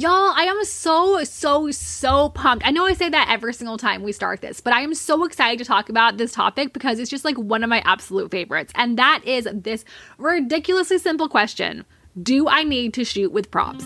Y'all, 0.00 0.32
I 0.36 0.44
am 0.44 0.64
so, 0.64 1.24
so, 1.24 1.72
so 1.72 2.28
pumped. 2.28 2.64
I 2.64 2.70
know 2.70 2.86
I 2.86 2.92
say 2.92 3.08
that 3.08 3.26
every 3.28 3.52
single 3.52 3.76
time 3.76 4.04
we 4.04 4.12
start 4.12 4.40
this, 4.40 4.60
but 4.60 4.72
I 4.72 4.82
am 4.82 4.94
so 4.94 5.24
excited 5.24 5.58
to 5.58 5.64
talk 5.64 5.88
about 5.88 6.18
this 6.18 6.30
topic 6.30 6.72
because 6.72 7.00
it's 7.00 7.10
just 7.10 7.24
like 7.24 7.36
one 7.36 7.64
of 7.64 7.68
my 7.68 7.82
absolute 7.84 8.30
favorites. 8.30 8.72
And 8.76 8.96
that 8.96 9.22
is 9.24 9.48
this 9.52 9.84
ridiculously 10.16 10.98
simple 10.98 11.28
question 11.28 11.84
Do 12.22 12.46
I 12.46 12.62
need 12.62 12.94
to 12.94 13.04
shoot 13.04 13.32
with 13.32 13.50
props? 13.50 13.84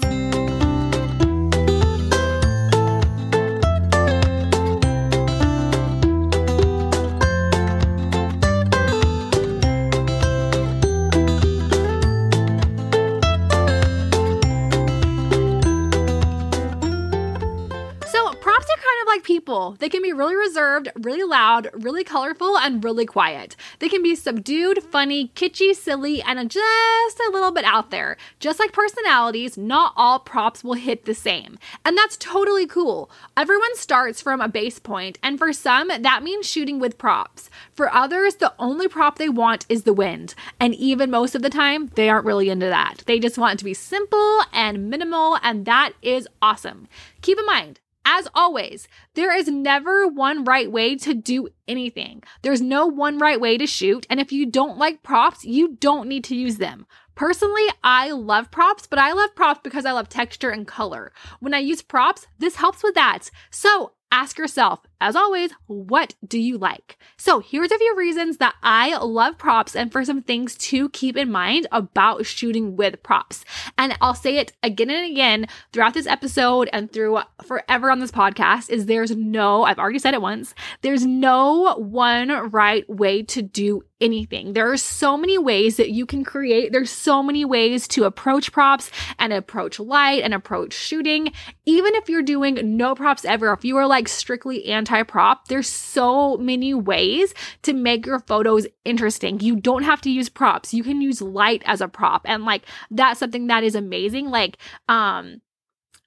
They 19.79 19.89
can 19.89 20.03
be 20.03 20.13
really 20.13 20.37
reserved, 20.37 20.89
really 21.01 21.25
loud, 21.25 21.69
really 21.73 22.05
colorful, 22.05 22.59
and 22.59 22.83
really 22.83 23.07
quiet. 23.07 23.57
They 23.79 23.89
can 23.89 24.03
be 24.03 24.15
subdued, 24.15 24.83
funny, 24.83 25.29
kitschy, 25.35 25.75
silly, 25.75 26.23
and 26.23 26.51
just 26.51 27.21
a 27.21 27.31
little 27.33 27.53
bit 27.53 27.65
out 27.65 27.91
there. 27.91 28.17
Just 28.41 28.59
like 28.59 28.73
personalities, 28.73 29.57
not 29.57 29.93
all 29.97 30.19
props 30.19 30.63
will 30.65 30.75
hit 30.75 31.05
the 31.05 31.15
same. 31.15 31.59
And 31.85 31.97
that's 31.97 32.17
totally 32.17 32.67
cool. 32.67 33.11
Everyone 33.37 33.75
starts 33.77 34.21
from 34.21 34.41
a 34.41 34.49
base 34.49 34.79
point, 34.79 35.19
and 35.23 35.39
for 35.39 35.53
some, 35.53 35.89
that 35.89 36.23
means 36.23 36.49
shooting 36.49 36.79
with 36.79 36.99
props. 36.99 37.51
For 37.73 37.93
others, 37.93 38.37
the 38.37 38.53
only 38.59 38.89
prop 38.89 39.19
they 39.19 39.29
want 39.29 39.67
is 39.69 39.83
the 39.83 39.93
wind. 39.93 40.35
And 40.61 40.75
even 40.75 41.11
most 41.11 41.35
of 41.35 41.43
the 41.43 41.51
time, 41.51 41.91
they 41.95 42.09
aren't 42.09 42.27
really 42.27 42.49
into 42.51 42.67
that. 42.67 43.03
They 43.07 43.19
just 43.19 43.39
want 43.39 43.55
it 43.55 43.59
to 43.59 43.65
be 43.65 43.75
simple 43.75 44.43
and 44.53 44.91
minimal, 44.91 45.39
and 45.43 45.65
that 45.67 45.93
is 46.03 46.29
awesome. 46.41 46.89
Keep 47.21 47.39
in 47.39 47.47
mind, 47.47 47.81
as 48.05 48.29
always, 48.35 48.89
there 49.15 49.35
is 49.35 49.49
never 49.49 50.07
one 50.07 50.45
right 50.45 50.71
way 50.71 50.97
to 50.97 51.15
do 51.15 51.49
anything. 51.69 52.23
There's 52.43 52.61
no 52.61 52.87
one 52.87 53.19
right 53.19 53.41
way 53.41 53.57
to 53.59 53.67
shoot, 53.67 54.07
and 54.11 54.21
if 54.21 54.33
you 54.33 54.47
don't 54.47 54.79
like 54.79 55.03
props, 55.03 55.45
you 55.45 55.77
don't 55.77 56.09
need 56.09 56.25
to 56.25 56.37
use 56.37 56.57
them. 56.57 56.87
Personally, 57.15 57.67
I 57.85 58.11
love 58.11 58.51
props, 58.51 58.87
but 58.87 58.99
I 58.99 59.13
love 59.13 59.35
props 59.35 59.61
because 59.63 59.85
I 59.85 59.93
love 59.93 60.09
texture 60.09 60.51
and 60.51 60.67
color. 60.67 61.13
When 61.41 61.55
I 61.55 61.59
use 61.59 61.83
props, 61.83 62.27
this 62.39 62.57
helps 62.57 62.83
with 62.83 62.95
that. 62.95 63.31
So 63.51 63.93
ask 64.11 64.39
yourself, 64.39 64.81
as 65.03 65.17
always, 65.17 65.51
what 65.67 66.15
do 66.27 66.39
you 66.39 66.57
like? 66.57 66.97
So 67.17 67.41
here's 67.41 67.73
a 67.73 67.79
few 67.79 67.97
reasons 67.97 68.37
that 68.39 68.55
I 68.63 68.97
love 68.97 69.37
props 69.37 69.75
and 69.75 69.91
for 69.91 70.05
some 70.05 70.23
things 70.23 70.55
to 70.57 70.89
keep 70.91 71.17
in 71.17 71.31
mind 71.31 71.67
about 71.73 72.25
shooting 72.25 72.77
with 72.77 73.03
props. 73.03 73.45
And 73.77 73.97
I'll 74.01 74.15
say 74.15 74.39
it 74.39 74.53
again 74.63 74.91
and 74.91 75.11
again 75.11 75.47
throughout 75.73 75.95
this 75.95 76.07
episode 76.07 76.71
and 76.73 76.91
through 76.91 77.19
forever 77.45 77.91
on 77.91 77.99
this 77.99 78.13
podcast 78.13 78.71
is 78.71 78.87
there's 78.87 79.11
no, 79.17 79.65
I've 79.65 79.79
already 79.79 79.99
said 79.99 80.15
it 80.15 80.23
once, 80.23 80.55
there's 80.83 81.05
no 81.05 81.75
one 81.75 82.31
right 82.51 82.89
way 82.89 83.25
to 83.25 83.43
do 83.43 83.83
anything. 84.03 84.53
There 84.53 84.71
are 84.71 84.77
so 84.77 85.17
many 85.17 85.39
ways 85.39 85.77
that 85.77 85.91
you 85.91 86.07
can 86.07 86.25
create. 86.25 86.73
There's 86.73 86.91
so 86.91 87.23
many 87.23 87.45
ways 87.45 87.87
to 87.89 88.05
approach 88.05 88.51
props 88.53 88.91
and 89.19 89.33
approach 89.33 89.79
light 89.79 90.23
and 90.25 90.35
approach 90.35 90.73
shooting. 90.75 91.33
Even 91.65 91.95
if 91.95 92.09
you're 92.09 92.23
doing 92.23 92.77
no 92.77 92.95
props 92.95 93.25
ever, 93.25 93.53
if 93.53 93.65
you 93.65 93.77
are 93.77 93.87
like 93.87 94.09
strictly 94.09 94.67
anti 94.67 94.92
prop, 95.03 95.49
there's 95.49 95.69
so 95.69 96.37
many 96.37 96.75
ways 96.75 97.33
to 97.63 97.73
make 97.73 98.05
your 98.05 98.21
photos 98.21 98.67
interesting. 98.85 99.41
You 99.41 99.57
don't 99.57 99.85
have 99.85 100.03
to 100.03 100.11
use 100.11 100.29
props. 100.29 100.75
You 100.75 100.85
can 100.85 101.01
use 101.01 101.23
light 101.23 101.63
as 101.65 101.81
a 101.81 101.89
prop. 101.89 102.23
And 102.27 102.45
like 102.45 102.67
that's 102.91 103.21
something 103.21 103.47
that 103.47 103.65
is 103.65 103.75
amazing. 103.75 104.29
Like, 104.29 104.59
um, 104.89 105.41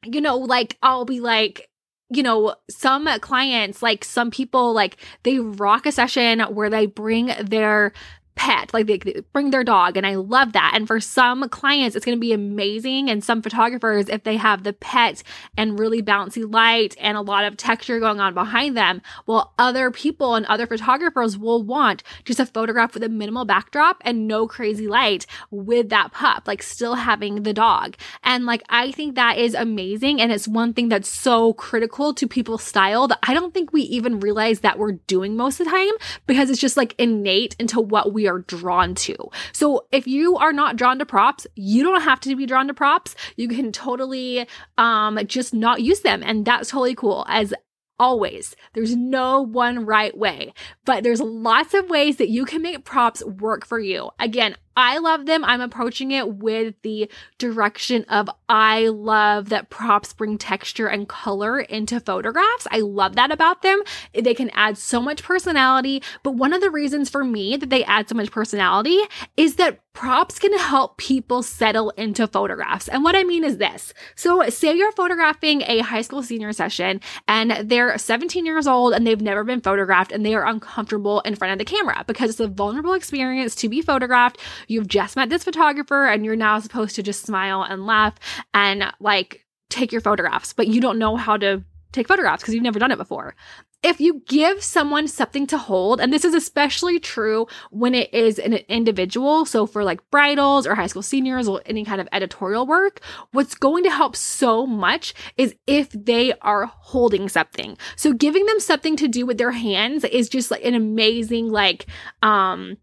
you 0.04 0.22
know, 0.22 0.38
like 0.38 0.78
I'll 0.84 1.06
be 1.06 1.20
like, 1.20 1.70
you 2.10 2.22
know, 2.22 2.56
some 2.70 3.08
clients, 3.22 3.82
like 3.82 4.06
some 4.06 4.30
people, 4.30 4.74
like 4.74 4.98
they 5.24 5.40
rock 5.40 5.88
a 5.88 5.92
session 5.92 6.40
where 6.42 6.70
they 6.70 6.86
bring 6.86 7.32
their 7.42 7.94
pet 8.36 8.74
like 8.74 8.86
they, 8.86 8.98
they, 8.98 9.22
bring 9.34 9.52
their 9.52 9.64
dog 9.64 9.98
and 9.98 10.06
i 10.06 10.16
love 10.16 10.54
that. 10.54 10.74
And 10.76 10.88
for 10.88 11.00
some 11.00 11.48
clients 11.50 11.96
it's 11.96 12.06
going 12.06 12.18
to 12.18 12.22
be 12.22 12.34
amazing 12.34 13.10
and 13.10 13.24
some 13.24 13.42
photographers 13.42 14.10
if 14.10 14.24
they 14.24 14.38
have 14.38 14.64
the 14.64 14.74
pet 14.74 15.24
and 15.58 15.80
really 15.80 16.02
bouncy 16.02 16.52
light 16.52 16.96
and 17.00 17.18
a 17.18 17.22
lot 17.22 17.46
of 17.46 17.58
texture 17.58 18.00
going 18.00 18.20
on 18.20 18.34
behind 18.34 18.76
them 18.76 19.02
while 19.26 19.54
other 19.58 19.90
people 19.90 20.36
and 20.36 20.46
other 20.48 20.68
photographers 20.68 21.38
will 21.38 21.64
want 21.64 22.04
just 22.26 22.40
a 22.40 22.46
photograph 22.46 22.94
with 22.94 23.04
a 23.04 23.10
minimal 23.10 23.46
backdrop 23.46 24.02
and 24.02 24.28
no 24.28 24.48
crazy 24.48 24.88
light 24.88 25.26
with 25.50 25.90
that 25.90 26.12
pup 26.12 26.44
like 26.46 26.62
still 26.62 26.96
having 26.96 27.44
the 27.44 27.54
dog. 27.54 27.96
And 28.24 28.46
like 28.46 28.64
i 28.70 28.92
think 28.92 29.16
that 29.16 29.38
is 29.38 29.54
amazing 29.54 30.20
and 30.20 30.32
it's 30.32 30.48
one 30.48 30.74
thing 30.74 30.90
that's 30.90 31.10
so 31.10 31.54
critical 31.54 32.14
to 32.14 32.28
people's 32.28 32.64
style 32.64 33.08
that 33.08 33.20
i 33.24 33.34
don't 33.34 33.54
think 33.54 33.72
we 33.72 33.82
even 33.84 34.20
realize 34.20 34.60
that 34.60 34.78
we're 34.78 34.94
doing 34.94 35.36
most 35.36 35.60
of 35.60 35.66
the 35.66 35.72
time 35.72 35.94
because 36.28 36.50
it's 36.50 36.60
just 36.60 36.78
like 36.78 36.96
innate 36.98 37.56
into 37.60 37.80
what 37.80 38.14
we 38.14 38.25
are 38.28 38.40
drawn 38.40 38.96
to. 38.96 39.16
So 39.52 39.86
if 39.92 40.08
you 40.08 40.38
are 40.38 40.54
not 40.54 40.76
drawn 40.76 41.00
to 41.00 41.06
props, 41.06 41.48
you 41.56 41.84
don't 41.84 42.02
have 42.02 42.20
to 42.22 42.36
be 42.36 42.46
drawn 42.46 42.68
to 42.68 42.74
props. 42.74 43.16
You 43.36 43.48
can 43.48 43.72
totally 43.72 44.48
um 44.78 45.20
just 45.26 45.54
not 45.54 45.82
use 45.82 46.02
them 46.02 46.24
and 46.24 46.46
that's 46.46 46.70
totally 46.70 46.96
cool. 46.96 47.26
As 47.28 47.54
Always. 47.98 48.58
There's 48.74 48.94
no 48.94 49.42
one 49.42 49.86
right 49.86 50.16
way, 50.18 50.54
but 50.84 51.04
there's 51.04 51.22
lots 51.22 51.74
of 51.74 51.90
ways 51.90 52.18
that 52.18 52.28
you 52.28 52.44
can 52.44 52.62
make 52.62 52.84
props 52.84 53.24
work 53.24 53.66
for 53.66 53.80
you. 53.80 54.10
Again, 54.20 54.58
I 54.76 54.98
love 54.98 55.26
them. 55.26 55.44
I'm 55.46 55.62
approaching 55.62 56.12
it 56.12 56.36
with 56.36 56.76
the 56.82 57.10
direction 57.38 58.06
of 58.10 58.30
I 58.50 58.88
love 58.88 59.50
that 59.50 59.70
props 59.70 60.14
bring 60.14 60.38
texture 60.38 60.88
and 60.88 61.08
color 61.08 61.60
into 61.60 62.00
photographs. 62.00 62.68
I 62.72 62.80
love 62.80 63.16
that 63.16 63.32
about 63.32 63.62
them. 63.62 63.82
They 64.14 64.34
can 64.34 64.50
add 64.52 64.78
so 64.78 65.02
much 65.02 65.24
personality. 65.24 66.04
But 66.24 66.32
one 66.32 66.54
of 66.54 66.62
the 66.62 66.70
reasons 66.70 67.10
for 67.10 67.24
me 67.24 67.58
that 67.58 67.70
they 67.70 67.84
add 67.86 68.10
so 68.10 68.16
much 68.16 68.32
personality 68.32 69.00
is 69.38 69.56
that 69.56 69.80
props 69.96 70.38
can 70.38 70.56
help 70.58 70.98
people 70.98 71.42
settle 71.42 71.90
into 71.92 72.28
photographs. 72.28 72.90
And 72.90 73.04
what 73.04 73.16
I 73.16 73.24
mean 73.24 73.46
is 73.46 73.58
this. 73.58 73.94
So 74.16 74.48
say 74.50 74.76
you're 74.76 74.92
photographing 74.92 75.62
a 75.64 75.80
high 75.80 76.02
school 76.02 76.22
senior 76.22 76.52
session 76.52 77.00
and 77.30 77.52
they're 77.70 77.98
17 77.98 78.46
years 78.46 78.68
old 78.68 78.94
and 78.94 79.08
they've 79.08 79.22
never 79.22 79.46
been 79.46 79.62
photographed 79.62 80.12
and 80.12 80.26
they 80.26 80.36
are 80.36 80.46
uncomfortable 80.46 81.22
in 81.22 81.36
front 81.36 81.54
of 81.54 81.60
the 81.60 81.66
camera 81.66 82.04
because 82.08 82.30
it's 82.30 82.40
a 82.42 82.48
vulnerable 82.48 82.94
experience 82.94 83.56
to 83.56 83.70
be 83.70 83.82
photographed 83.82 84.38
you've 84.68 84.88
just 84.88 85.16
met 85.16 85.30
this 85.30 85.44
photographer 85.44 86.06
and 86.06 86.26
you're 86.26 86.36
now 86.36 86.60
supposed 86.60 86.96
to 86.96 87.04
just 87.04 87.24
smile 87.24 87.64
and 87.64 87.86
laugh 87.86 88.16
and 88.54 88.92
like 89.00 89.46
take 89.70 89.92
your 89.92 90.02
photographs, 90.02 90.54
but 90.54 90.68
you 90.68 90.82
don't 90.82 91.00
know 91.00 91.16
how 91.16 91.38
to 91.38 91.64
take 91.92 92.08
photographs 92.08 92.44
because 92.44 92.54
you've 92.54 92.64
never 92.64 92.80
done 92.80 92.92
it 92.92 92.98
before. 92.98 93.36
If 93.84 94.02
you 94.02 94.24
give 94.28 94.64
someone 94.64 95.08
something 95.08 95.46
to 95.48 95.60
hold, 95.60 96.02
and 96.02 96.12
this 96.12 96.26
is 96.26 96.34
especially 96.34 97.00
true 97.00 97.48
when 97.70 97.94
it 97.94 98.12
is 98.14 98.40
an 98.40 98.54
individual, 98.68 99.46
so 99.46 99.68
for 99.68 99.84
like 99.84 100.10
bridals 100.10 100.66
or 100.66 100.74
high 100.74 100.88
school 100.88 101.04
seniors 101.04 101.48
or 101.48 101.62
any 101.68 101.86
kind 101.86 102.02
of 102.02 102.08
editorial 102.12 102.66
work, 102.66 103.02
what's 103.32 103.54
going 103.54 103.84
to 103.84 103.92
help 103.92 104.16
so 104.16 104.66
much 104.66 105.14
is 105.38 105.56
if 105.68 105.92
they 105.92 106.34
are 106.42 106.66
holding 106.66 107.30
something. 107.30 107.78
So 107.96 108.12
giving 108.12 108.46
them 108.48 108.60
something 108.60 108.96
to 108.98 109.08
do 109.08 109.26
with 109.26 109.38
their 109.38 109.52
hands 109.52 110.04
is 110.04 110.30
just 110.30 110.50
like 110.50 110.66
an 110.66 110.74
amazing, 110.74 111.52
like, 111.52 111.86
um, 112.24 112.78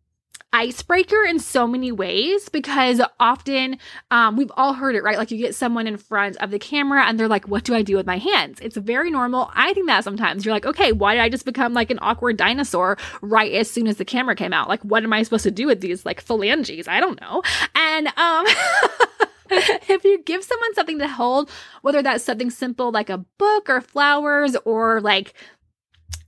icebreaker 0.53 1.25
in 1.25 1.39
so 1.39 1.67
many 1.67 1.91
ways 1.91 2.49
because 2.49 3.01
often 3.19 3.79
um, 4.11 4.37
we've 4.37 4.53
all 4.57 4.75
heard 4.75 4.95
it, 4.95 5.03
right? 5.03 5.19
Like 5.19 5.31
you 5.31 5.39
get 5.39 5.55
someone 5.55 5.87
in 5.87 5.97
front 5.97 6.37
of 6.37 6.51
the 6.51 6.59
camera 6.59 7.05
and 7.05 7.19
they're 7.19 7.29
like, 7.29 7.49
What 7.49 7.65
do 7.65 7.75
I 7.75 7.83
do 7.83 7.97
with 7.97 8.07
my 8.07 8.19
hands? 8.19 8.59
It's 8.61 8.77
very 8.77 9.11
normal. 9.11 9.51
I 9.55 9.73
think 9.73 9.87
that 9.87 10.05
sometimes 10.05 10.45
you're 10.45 10.55
like, 10.55 10.67
Okay, 10.67 10.93
why 10.93 11.15
did 11.15 11.23
I 11.23 11.29
just 11.29 11.45
become 11.45 11.73
like 11.75 11.91
an 11.91 11.99
awkward 12.03 12.37
dinosaur 12.37 12.99
right 13.21 13.53
as 13.53 13.71
soon 13.71 13.87
as 13.87 13.97
the 13.97 14.05
camera 14.05 14.37
came 14.37 14.53
out? 14.53 14.69
Like, 14.69 14.83
what 14.83 15.03
am 15.03 15.13
I 15.13 15.23
supposed 15.23 15.45
to 15.45 15.51
do 15.51 15.67
with 15.67 15.81
these 15.81 16.05
like 16.05 16.21
phalanges? 16.21 16.89
I 16.89 17.01
don't 17.01 17.21
know. 17.21 17.43
And, 17.75 18.07
um, 18.17 18.47
if 19.53 20.05
you 20.05 20.23
give 20.23 20.43
someone 20.45 20.75
something 20.75 20.99
to 20.99 21.09
hold, 21.09 21.51
whether 21.83 22.03
that's 22.03 22.25
something 22.25 22.51
simple 22.51 22.91
like 22.91 23.11
a 23.11 23.19
book 23.19 23.69
or 23.69 23.81
flowers 23.81 24.57
or 24.65 25.01
like 25.01 25.35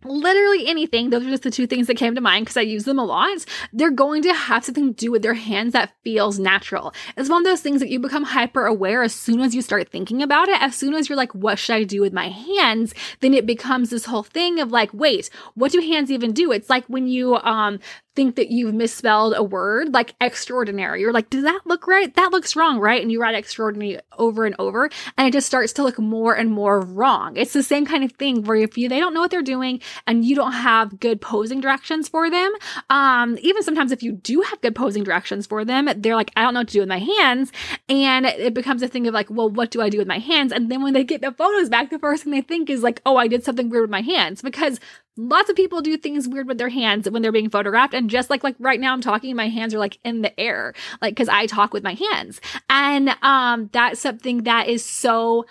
literally 0.04 0.66
anything. 0.66 1.10
Those 1.10 1.26
are 1.26 1.30
just 1.30 1.42
the 1.42 1.50
two 1.50 1.66
things 1.66 1.86
that 1.86 1.96
came 1.96 2.14
to 2.14 2.20
mind 2.20 2.44
because 2.44 2.56
i 2.56 2.60
use 2.60 2.84
them 2.84 2.98
a 2.98 3.04
lot. 3.04 3.44
They're 3.72 3.90
going 3.90 4.22
to 4.22 4.34
have 4.34 4.64
something 4.64 4.94
to 4.94 5.04
do 5.06 5.10
with 5.10 5.22
their 5.22 5.34
hands 5.34 5.72
that 5.72 5.92
feels 6.02 6.38
natural. 6.38 6.92
It's 7.16 7.30
one 7.30 7.42
of 7.42 7.44
those 7.44 7.60
things 7.60 7.80
that 7.80 7.88
you 7.88 7.98
become 7.98 8.24
hyper 8.24 8.66
aware 8.66 9.02
as 9.02 9.14
soon 9.14 9.40
as 9.40 9.54
you 9.54 9.62
start 9.62 9.88
thinking 9.88 10.22
about 10.22 10.48
it. 10.48 10.60
As 10.60 10.74
soon 10.74 10.94
as 10.94 11.08
you're 11.08 11.16
like 11.16 11.34
what 11.34 11.58
should 11.58 11.76
i 11.76 11.84
do 11.84 12.00
with 12.00 12.12
my 12.12 12.28
hands? 12.28 12.94
Then 13.20 13.34
it 13.34 13.46
becomes 13.46 13.90
this 13.90 14.06
whole 14.06 14.22
thing 14.22 14.60
of 14.60 14.70
like 14.70 14.90
wait 14.92 15.30
what 15.54 15.72
do 15.72 15.80
hands 15.80 16.10
even 16.10 16.32
do? 16.32 16.52
It's 16.52 16.70
like 16.70 16.84
when 16.86 17.06
you 17.06 17.36
um 17.36 17.80
think 18.14 18.36
that 18.36 18.50
you've 18.50 18.74
misspelled 18.74 19.34
a 19.36 19.42
word 19.42 19.92
like 19.92 20.14
extraordinary. 20.20 21.00
You're 21.00 21.12
like, 21.12 21.30
does 21.30 21.44
that 21.44 21.60
look 21.64 21.86
right? 21.86 22.14
That 22.14 22.32
looks 22.32 22.56
wrong, 22.56 22.78
right? 22.78 23.02
And 23.02 23.10
you 23.10 23.20
write 23.20 23.34
extraordinary 23.34 23.98
over 24.18 24.44
and 24.44 24.54
over, 24.58 24.90
and 25.16 25.28
it 25.28 25.32
just 25.32 25.46
starts 25.46 25.72
to 25.74 25.82
look 25.82 25.98
more 25.98 26.34
and 26.34 26.50
more 26.50 26.80
wrong. 26.80 27.36
It's 27.36 27.52
the 27.52 27.62
same 27.62 27.86
kind 27.86 28.04
of 28.04 28.12
thing 28.12 28.42
where 28.42 28.56
if 28.56 28.78
you 28.78 28.88
they 28.88 29.00
don't 29.00 29.14
know 29.14 29.20
what 29.20 29.30
they're 29.30 29.42
doing, 29.42 29.80
and 30.06 30.24
you 30.24 30.36
don't 30.36 30.52
have 30.52 31.00
good 31.00 31.20
posing 31.20 31.60
directions 31.60 32.08
for 32.08 32.30
them, 32.30 32.52
um, 32.90 33.38
even 33.40 33.62
sometimes 33.62 33.92
if 33.92 34.02
you 34.02 34.12
do 34.12 34.42
have 34.42 34.60
good 34.60 34.74
posing 34.74 35.04
directions 35.04 35.46
for 35.46 35.64
them, 35.64 35.88
they're 35.96 36.16
like, 36.16 36.30
I 36.36 36.42
don't 36.42 36.54
know 36.54 36.60
what 36.60 36.68
to 36.68 36.74
do 36.74 36.80
with 36.80 36.88
my 36.88 36.98
hands. 36.98 37.52
And 37.88 38.26
it 38.26 38.54
becomes 38.54 38.82
a 38.82 38.88
thing 38.88 39.06
of 39.06 39.14
like, 39.14 39.30
well, 39.30 39.48
what 39.48 39.70
do 39.70 39.80
I 39.80 39.88
do 39.88 39.98
with 39.98 40.06
my 40.06 40.18
hands? 40.18 40.52
And 40.52 40.70
then 40.70 40.82
when 40.82 40.92
they 40.92 41.04
get 41.04 41.20
the 41.20 41.32
photos 41.32 41.68
back, 41.68 41.90
the 41.90 41.98
first 41.98 42.24
thing 42.24 42.32
they 42.32 42.40
think 42.40 42.70
is 42.70 42.82
like, 42.82 43.00
oh, 43.04 43.16
I 43.16 43.28
did 43.28 43.44
something 43.44 43.68
weird 43.68 43.82
with 43.82 43.90
my 43.90 44.02
hands 44.02 44.42
because 44.42 44.80
lots 45.16 45.48
of 45.48 45.56
people 45.56 45.80
do 45.80 45.96
things 45.96 46.26
weird 46.26 46.48
with 46.48 46.58
their 46.58 46.68
hands 46.68 47.08
when 47.08 47.22
they're 47.22 47.32
being 47.32 47.50
photographed 47.50 47.94
and 47.94 48.10
just 48.10 48.30
like 48.30 48.42
like 48.42 48.56
right 48.58 48.80
now 48.80 48.92
i'm 48.92 49.00
talking 49.00 49.34
my 49.36 49.48
hands 49.48 49.74
are 49.74 49.78
like 49.78 49.98
in 50.04 50.22
the 50.22 50.40
air 50.40 50.74
like 51.00 51.12
because 51.14 51.28
i 51.28 51.46
talk 51.46 51.72
with 51.72 51.84
my 51.84 51.94
hands. 51.94 52.40
And 52.68 53.10
um 53.22 53.70
that's 53.72 54.00
something 54.00 54.44
that 54.44 54.68
is 54.68 54.84
so 54.84 55.46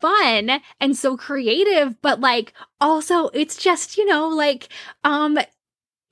fun 0.00 0.60
and 0.80 0.96
so 0.96 1.16
creative 1.16 2.00
but 2.02 2.20
like 2.20 2.52
also 2.80 3.28
it's 3.28 3.56
just 3.56 3.96
you 3.96 4.06
know 4.06 4.28
like 4.28 4.68
um 5.02 5.38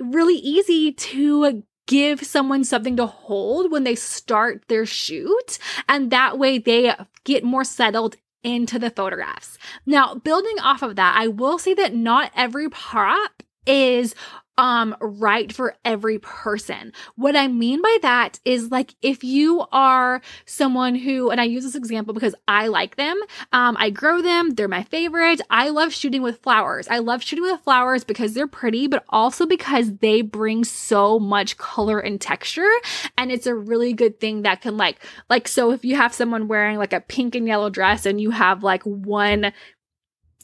really 0.01 0.37
easy 0.37 0.93
to 0.93 1.63
give 1.87 2.25
someone 2.25 2.65
something 2.65 2.97
to 2.97 3.07
hold 3.07 3.71
when 3.71 3.85
they 3.85 3.95
start 3.95 4.65
their 4.67 4.85
shoot 4.85 5.59
and 5.89 6.11
that 6.11 6.37
way 6.37 6.59
they 6.59 6.93
get 7.25 7.45
more 7.45 7.63
settled 7.63 8.17
into 8.47 8.79
the 8.79 8.91
photographs. 8.91 9.59
Now, 9.85 10.15
building 10.15 10.57
off 10.63 10.83
of 10.83 10.95
that, 10.97 11.17
I 11.19 11.27
will 11.27 11.59
say 11.59 11.75
that 11.75 11.95
not 11.95 12.31
every 12.37 12.71
prop 12.71 13.43
is 13.67 14.15
um 14.59 14.97
right 15.01 15.53
for 15.53 15.77
every 15.85 16.19
person. 16.19 16.93
What 17.17 17.37
I 17.37 17.49
mean 17.49 17.83
by 17.83 17.99
that 18.03 18.41
is 18.45 18.71
like 18.71 18.95
if 19.03 19.23
you 19.23 19.65
are 19.73 20.21
someone 20.45 20.95
who 20.95 21.31
and 21.31 21.41
I 21.41 21.45
use 21.45 21.65
this 21.65 21.75
example 21.75 22.15
because 22.15 22.35
I 22.49 22.69
like 22.69 22.97
them. 22.97 23.19
Um 23.53 23.77
I 23.79 23.91
grow 23.91 24.23
them, 24.23 24.51
they're 24.51 24.69
my 24.69 24.85
favorite. 24.85 25.41
I 25.51 25.69
love 25.69 25.93
shooting 25.93 26.23
with 26.23 26.43
flowers. 26.43 26.89
I 26.89 26.99
love 26.99 27.23
shooting 27.23 27.45
with 27.45 27.61
flowers 27.61 28.05
because 28.05 28.35
they're 28.35 28.47
pretty 28.47 28.87
but 28.87 29.05
also 29.09 29.47
because 29.47 29.97
they 29.97 30.23
bring 30.23 30.65
so 30.65 31.19
much 31.19 31.57
color 31.57 31.99
and 31.99 32.21
texture 32.21 32.71
and 33.19 33.31
it's 33.31 33.47
a 33.47 33.55
really 33.55 33.93
good 33.93 34.21
thing 34.21 34.43
that 34.43 34.61
can 34.61 34.77
like 34.77 35.05
like 35.29 35.49
so 35.49 35.71
if 35.73 35.85
you 35.85 35.97
have 35.97 36.15
someone 36.15 36.49
wearing 36.49 36.79
like 36.79 36.93
a 36.93 37.01
pink 37.01 37.35
and 37.35 37.47
yellow 37.47 37.71
dress 37.71 38.07
and 38.07 38.21
you 38.21 38.31
have 38.31 38.63
like 38.63 38.83
one 38.85 39.53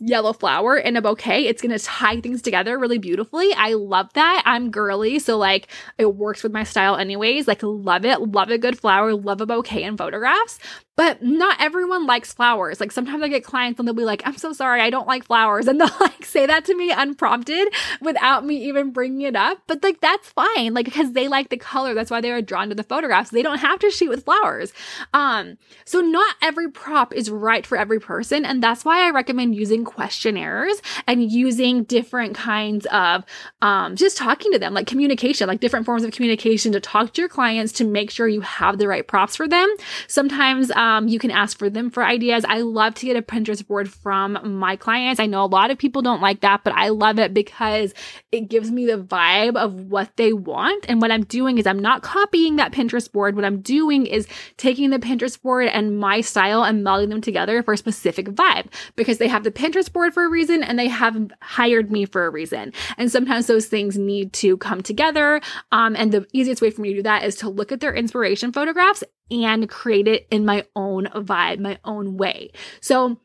yellow 0.04 0.32
flower 0.32 0.76
in 0.76 0.96
a 0.96 1.02
bouquet. 1.02 1.46
It's 1.46 1.62
going 1.62 1.76
to 1.76 1.84
tie 1.84 2.20
things 2.20 2.42
together 2.42 2.78
really 2.78 2.98
beautifully. 2.98 3.52
I 3.54 3.74
love 3.74 4.12
that. 4.14 4.42
I'm 4.44 4.70
girly, 4.70 5.18
so 5.18 5.38
like 5.38 5.68
it 5.98 6.16
works 6.16 6.42
with 6.42 6.52
my 6.52 6.64
style 6.64 6.96
anyways. 6.96 7.46
Like 7.46 7.62
love 7.62 8.04
it. 8.04 8.20
Love 8.20 8.50
a 8.50 8.58
good 8.58 8.78
flower, 8.78 9.14
love 9.14 9.40
a 9.40 9.46
bouquet 9.46 9.84
in 9.84 9.96
photographs. 9.96 10.58
But 10.94 11.22
not 11.22 11.56
everyone 11.58 12.06
likes 12.06 12.34
flowers. 12.34 12.78
Like 12.78 12.92
sometimes 12.92 13.22
I 13.22 13.28
get 13.28 13.44
clients 13.44 13.78
and 13.78 13.88
they'll 13.88 13.94
be 13.94 14.04
like, 14.04 14.22
I'm 14.26 14.36
so 14.36 14.52
sorry, 14.52 14.82
I 14.82 14.90
don't 14.90 15.06
like 15.06 15.24
flowers. 15.24 15.66
And 15.72 15.80
they'll 15.80 15.88
like 16.00 16.26
say 16.26 16.44
that 16.44 16.66
to 16.66 16.76
me 16.76 16.90
unprompted 16.90 17.72
without 18.02 18.44
me 18.44 18.62
even 18.66 18.90
bringing 18.90 19.22
it 19.22 19.34
up. 19.34 19.62
But 19.66 19.82
like 19.82 20.02
that's 20.02 20.28
fine. 20.28 20.74
Like 20.74 20.84
because 20.84 21.12
they 21.12 21.28
like 21.28 21.48
the 21.48 21.56
color. 21.56 21.94
That's 21.94 22.10
why 22.10 22.20
they 22.20 22.30
are 22.30 22.42
drawn 22.42 22.68
to 22.68 22.74
the 22.74 22.82
photographs. 22.82 23.30
They 23.30 23.42
don't 23.42 23.56
have 23.58 23.78
to 23.78 23.90
shoot 23.90 24.10
with 24.10 24.26
flowers. 24.26 24.74
Um, 25.14 25.56
so 25.86 26.02
not 26.02 26.36
every 26.42 26.70
prop 26.70 27.14
is 27.14 27.30
right 27.30 27.64
for 27.66 27.78
every 27.78 28.00
person. 28.00 28.44
And 28.44 28.62
that's 28.62 28.84
why 28.84 29.06
I 29.06 29.10
recommend 29.10 29.54
using 29.54 29.82
questionnaires 29.84 30.82
and 31.06 31.32
using 31.32 31.84
different 31.84 32.34
kinds 32.34 32.84
of 32.92 33.24
um 33.62 33.96
just 33.96 34.18
talking 34.18 34.52
to 34.52 34.58
them, 34.58 34.74
like 34.74 34.86
communication, 34.86 35.48
like 35.48 35.60
different 35.60 35.86
forms 35.86 36.04
of 36.04 36.12
communication 36.12 36.72
to 36.72 36.80
talk 36.80 37.14
to 37.14 37.22
your 37.22 37.30
clients 37.30 37.72
to 37.74 37.84
make 37.84 38.10
sure 38.10 38.28
you 38.28 38.42
have 38.42 38.76
the 38.76 38.88
right 38.88 39.08
props 39.08 39.36
for 39.36 39.48
them. 39.48 39.74
Sometimes 40.06 40.70
um, 40.82 41.06
you 41.06 41.20
can 41.20 41.30
ask 41.30 41.56
for 41.56 41.70
them 41.70 41.90
for 41.90 42.02
ideas. 42.02 42.44
I 42.48 42.62
love 42.62 42.96
to 42.96 43.06
get 43.06 43.16
a 43.16 43.22
Pinterest 43.22 43.64
board 43.64 43.88
from 43.88 44.58
my 44.58 44.74
clients. 44.74 45.20
I 45.20 45.26
know 45.26 45.44
a 45.44 45.46
lot 45.46 45.70
of 45.70 45.78
people 45.78 46.02
don't 46.02 46.20
like 46.20 46.40
that, 46.40 46.64
but 46.64 46.72
I 46.72 46.88
love 46.88 47.20
it 47.20 47.32
because 47.32 47.94
it 48.32 48.48
gives 48.48 48.68
me 48.68 48.86
the 48.86 48.98
vibe 48.98 49.54
of 49.54 49.74
what 49.92 50.16
they 50.16 50.32
want. 50.32 50.84
And 50.88 51.00
what 51.00 51.12
I'm 51.12 51.22
doing 51.22 51.58
is 51.58 51.68
I'm 51.68 51.78
not 51.78 52.02
copying 52.02 52.56
that 52.56 52.72
Pinterest 52.72 53.12
board. 53.12 53.36
What 53.36 53.44
I'm 53.44 53.60
doing 53.60 54.06
is 54.06 54.26
taking 54.56 54.90
the 54.90 54.98
Pinterest 54.98 55.40
board 55.40 55.68
and 55.68 56.00
my 56.00 56.20
style 56.20 56.64
and 56.64 56.84
melding 56.84 57.10
them 57.10 57.20
together 57.20 57.62
for 57.62 57.74
a 57.74 57.78
specific 57.78 58.26
vibe 58.30 58.66
because 58.96 59.18
they 59.18 59.28
have 59.28 59.44
the 59.44 59.52
Pinterest 59.52 59.92
board 59.92 60.12
for 60.12 60.24
a 60.24 60.28
reason 60.28 60.64
and 60.64 60.80
they 60.80 60.88
have 60.88 61.30
hired 61.42 61.92
me 61.92 62.06
for 62.06 62.26
a 62.26 62.30
reason. 62.30 62.72
And 62.98 63.08
sometimes 63.08 63.46
those 63.46 63.66
things 63.66 63.96
need 63.96 64.32
to 64.32 64.56
come 64.56 64.82
together. 64.82 65.40
Um, 65.70 65.94
and 65.94 66.10
the 66.10 66.26
easiest 66.32 66.60
way 66.60 66.70
for 66.70 66.80
me 66.80 66.88
to 66.88 66.96
do 66.96 67.02
that 67.04 67.22
is 67.22 67.36
to 67.36 67.48
look 67.48 67.70
at 67.70 67.78
their 67.78 67.94
inspiration 67.94 68.50
photographs 68.50 69.04
and 69.30 69.68
create 69.68 70.08
it 70.08 70.26
in 70.30 70.44
my 70.44 70.64
own 70.76 71.06
vibe, 71.06 71.58
my 71.58 71.78
own 71.84 72.16
way. 72.16 72.52
So 72.80 73.18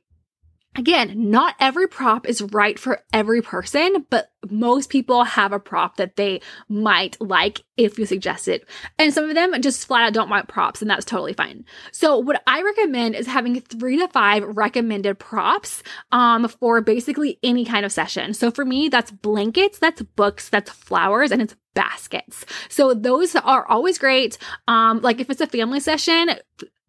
Again, 0.77 1.31
not 1.31 1.55
every 1.59 1.87
prop 1.87 2.27
is 2.27 2.41
right 2.41 2.77
for 2.77 3.01
every 3.11 3.41
person, 3.41 4.05
but 4.11 4.29
most 4.49 4.89
people 4.89 5.23
have 5.23 5.51
a 5.51 5.59
prop 5.59 5.97
that 5.97 6.15
they 6.15 6.41
might 6.69 7.19
like 7.19 7.63
if 7.77 7.97
you 7.97 8.05
suggest 8.05 8.47
it. 8.47 8.67
And 8.99 9.11
some 9.11 9.27
of 9.27 9.33
them 9.35 9.59
just 9.61 9.87
flat 9.87 10.03
out 10.03 10.13
don't 10.13 10.29
want 10.29 10.47
props, 10.47 10.81
and 10.81 10.89
that's 10.89 11.05
totally 11.05 11.33
fine. 11.33 11.65
So, 11.91 12.17
what 12.19 12.43
I 12.45 12.61
recommend 12.61 13.15
is 13.15 13.25
having 13.25 13.59
three 13.59 13.97
to 13.97 14.07
five 14.07 14.43
recommended 14.43 15.17
props 15.17 15.81
um, 16.11 16.47
for 16.47 16.81
basically 16.81 17.39
any 17.41 17.65
kind 17.65 17.85
of 17.85 17.91
session. 17.91 18.35
So, 18.35 18.51
for 18.51 18.63
me, 18.63 18.87
that's 18.87 19.09
blankets, 19.09 19.79
that's 19.79 20.03
books, 20.03 20.47
that's 20.49 20.69
flowers, 20.69 21.31
and 21.31 21.41
it's 21.41 21.55
baskets. 21.77 22.43
So 22.69 22.95
those 22.95 23.35
are 23.35 23.67
always 23.67 23.99
great. 23.99 24.39
Um, 24.67 24.99
like 25.01 25.19
if 25.19 25.29
it's 25.29 25.41
a 25.41 25.45
family 25.45 25.79
session, 25.79 26.31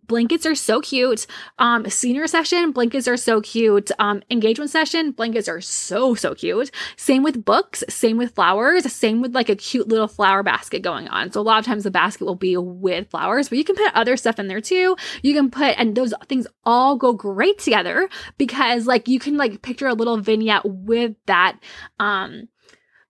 blankets 0.08 0.44
are 0.46 0.54
so 0.54 0.80
cute. 0.80 1.26
Um, 1.58 1.88
senior 1.88 2.26
session, 2.26 2.72
blankets 2.72 3.06
are 3.06 3.16
so 3.16 3.40
cute. 3.40 3.90
Um, 3.98 4.22
engagement 4.30 4.70
session, 4.70 5.12
blankets 5.12 5.48
are 5.48 5.60
so, 5.60 6.14
so 6.14 6.34
cute. 6.34 6.70
Same 6.96 7.22
with 7.22 7.44
books, 7.44 7.84
same 7.88 8.16
with 8.16 8.34
flowers, 8.34 8.90
same 8.92 9.20
with 9.20 9.34
like 9.34 9.48
a 9.48 9.54
cute 9.54 9.86
little 9.86 10.08
flower 10.08 10.42
basket 10.42 10.82
going 10.82 11.06
on. 11.08 11.30
So 11.30 11.40
a 11.40 11.42
lot 11.42 11.60
of 11.60 11.66
times 11.66 11.84
the 11.84 11.90
basket 11.90 12.24
will 12.24 12.34
be 12.34 12.56
with 12.56 13.10
flowers, 13.10 13.48
but 13.48 13.58
you 13.58 13.64
can 13.64 13.76
put 13.76 13.94
other 13.94 14.16
stuff 14.16 14.38
in 14.38 14.48
there 14.48 14.60
too. 14.60 14.96
You 15.22 15.34
can 15.34 15.50
put, 15.50 15.78
and 15.78 15.94
those 15.94 16.12
things 16.26 16.46
all 16.64 16.96
go 16.96 17.12
great 17.12 17.58
together 17.58 18.08
because 18.38 18.86
like 18.86 19.06
you 19.06 19.20
can 19.20 19.36
like 19.36 19.62
picture 19.62 19.86
a 19.86 19.94
little 19.94 20.16
vignette 20.16 20.64
with 20.64 21.14
that, 21.26 21.58
um, 22.00 22.48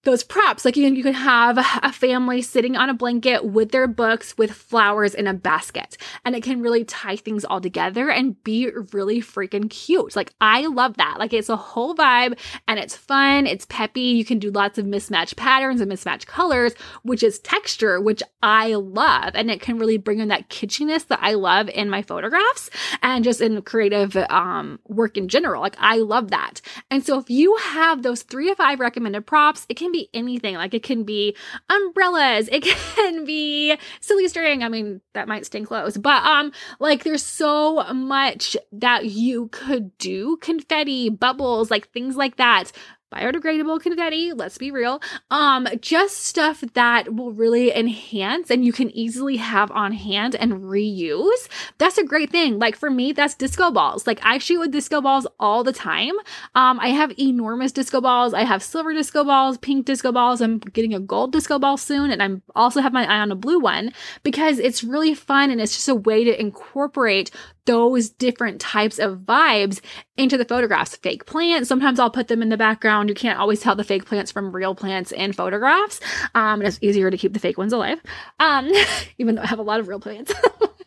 those 0.08 0.22
props. 0.22 0.64
Like 0.64 0.76
you 0.76 0.84
can, 0.84 0.96
you 0.96 1.02
can 1.02 1.14
have 1.14 1.58
a 1.82 1.92
family 1.92 2.42
sitting 2.42 2.76
on 2.76 2.88
a 2.88 2.94
blanket 2.94 3.44
with 3.44 3.72
their 3.72 3.86
books 3.86 4.36
with 4.38 4.50
flowers 4.50 5.14
in 5.14 5.26
a 5.26 5.34
basket. 5.34 5.96
And 6.24 6.34
it 6.34 6.42
can 6.42 6.62
really 6.62 6.84
tie 6.84 7.16
things 7.16 7.44
all 7.44 7.60
together 7.60 8.10
and 8.10 8.42
be 8.44 8.70
really 8.92 9.20
freaking 9.20 9.68
cute. 9.68 10.16
Like 10.16 10.32
I 10.40 10.66
love 10.66 10.96
that. 10.96 11.16
Like 11.18 11.32
it's 11.32 11.48
a 11.48 11.56
whole 11.56 11.94
vibe 11.94 12.38
and 12.66 12.78
it's 12.78 12.96
fun, 12.96 13.46
it's 13.46 13.66
peppy. 13.66 14.00
You 14.00 14.24
can 14.24 14.38
do 14.38 14.50
lots 14.50 14.78
of 14.78 14.86
mismatched 14.86 15.36
patterns 15.36 15.80
and 15.80 15.88
mismatched 15.88 16.26
colors, 16.26 16.74
which 17.02 17.22
is 17.22 17.38
texture, 17.40 18.00
which 18.00 18.22
I 18.42 18.74
love. 18.74 19.32
And 19.34 19.50
it 19.50 19.60
can 19.60 19.78
really 19.78 19.98
bring 19.98 20.20
in 20.20 20.28
that 20.28 20.48
kitschiness 20.48 21.08
that 21.08 21.18
I 21.20 21.34
love 21.34 21.68
in 21.68 21.90
my 21.90 22.02
photographs 22.02 22.70
and 23.02 23.24
just 23.24 23.40
in 23.40 23.60
creative 23.62 24.16
um, 24.30 24.78
work 24.86 25.16
in 25.16 25.28
general. 25.28 25.60
Like 25.60 25.76
I 25.78 25.96
love 25.96 26.30
that. 26.30 26.60
And 26.90 27.04
so 27.04 27.18
if 27.18 27.28
you 27.28 27.56
have 27.56 28.02
those 28.02 28.22
three 28.22 28.48
to 28.48 28.54
five 28.54 28.80
recommended 28.80 29.26
props, 29.26 29.66
it 29.68 29.76
can 29.76 29.88
can 29.88 29.97
be 29.98 30.08
anything. 30.14 30.54
Like 30.54 30.74
it 30.74 30.82
can 30.82 31.04
be 31.04 31.36
umbrellas, 31.68 32.48
it 32.52 32.62
can 32.94 33.24
be 33.24 33.76
silly 34.00 34.28
string. 34.28 34.62
I 34.62 34.68
mean, 34.68 35.00
that 35.14 35.28
might 35.28 35.46
sting 35.46 35.64
clothes, 35.64 35.98
but 35.98 36.24
um, 36.24 36.52
like 36.78 37.04
there's 37.04 37.24
so 37.24 37.82
much 37.92 38.56
that 38.72 39.06
you 39.06 39.48
could 39.48 39.96
do. 39.98 40.36
Confetti, 40.40 41.08
bubbles, 41.08 41.70
like 41.70 41.90
things 41.90 42.16
like 42.16 42.36
that 42.36 42.72
biodegradable 43.12 43.80
confetti, 43.80 44.32
let's 44.32 44.58
be 44.58 44.70
real. 44.70 45.00
Um, 45.30 45.66
just 45.80 46.18
stuff 46.18 46.62
that 46.74 47.14
will 47.14 47.32
really 47.32 47.74
enhance 47.74 48.50
and 48.50 48.64
you 48.64 48.72
can 48.72 48.90
easily 48.90 49.36
have 49.36 49.70
on 49.70 49.92
hand 49.92 50.34
and 50.34 50.52
reuse. 50.64 51.48
That's 51.78 51.98
a 51.98 52.04
great 52.04 52.30
thing. 52.30 52.58
Like 52.58 52.76
for 52.76 52.90
me, 52.90 53.12
that's 53.12 53.34
disco 53.34 53.70
balls. 53.70 54.06
Like 54.06 54.20
I 54.22 54.38
shoot 54.38 54.60
with 54.60 54.72
disco 54.72 55.00
balls 55.00 55.26
all 55.40 55.64
the 55.64 55.72
time. 55.72 56.14
Um, 56.54 56.78
I 56.80 56.88
have 56.88 57.18
enormous 57.18 57.72
disco 57.72 58.00
balls. 58.00 58.34
I 58.34 58.44
have 58.44 58.62
silver 58.62 58.92
disco 58.92 59.24
balls, 59.24 59.58
pink 59.58 59.86
disco 59.86 60.12
balls. 60.12 60.40
I'm 60.40 60.58
getting 60.58 60.94
a 60.94 61.00
gold 61.00 61.32
disco 61.32 61.58
ball 61.58 61.76
soon, 61.76 62.10
and 62.10 62.22
I'm 62.22 62.42
also 62.54 62.80
have 62.80 62.92
my 62.92 63.04
eye 63.04 63.20
on 63.20 63.32
a 63.32 63.36
blue 63.36 63.58
one 63.58 63.92
because 64.22 64.58
it's 64.58 64.84
really 64.84 65.14
fun 65.14 65.50
and 65.50 65.60
it's 65.60 65.74
just 65.74 65.88
a 65.88 65.94
way 65.94 66.24
to 66.24 66.40
incorporate 66.40 67.30
those 67.68 68.08
different 68.08 68.62
types 68.62 68.98
of 68.98 69.18
vibes 69.18 69.82
into 70.16 70.38
the 70.38 70.46
photographs. 70.46 70.96
Fake 70.96 71.26
plants, 71.26 71.68
sometimes 71.68 72.00
I'll 72.00 72.10
put 72.10 72.28
them 72.28 72.40
in 72.40 72.48
the 72.48 72.56
background. 72.56 73.10
You 73.10 73.14
can't 73.14 73.38
always 73.38 73.60
tell 73.60 73.76
the 73.76 73.84
fake 73.84 74.06
plants 74.06 74.32
from 74.32 74.56
real 74.56 74.74
plants 74.74 75.12
in 75.12 75.34
photographs. 75.34 76.00
Um, 76.34 76.60
and 76.60 76.62
it's 76.66 76.78
easier 76.80 77.10
to 77.10 77.18
keep 77.18 77.34
the 77.34 77.38
fake 77.38 77.58
ones 77.58 77.74
alive. 77.74 78.00
Um, 78.40 78.72
even 79.18 79.34
though 79.34 79.42
I 79.42 79.46
have 79.46 79.58
a 79.58 79.62
lot 79.62 79.80
of 79.80 79.88
real 79.88 80.00
plants. 80.00 80.32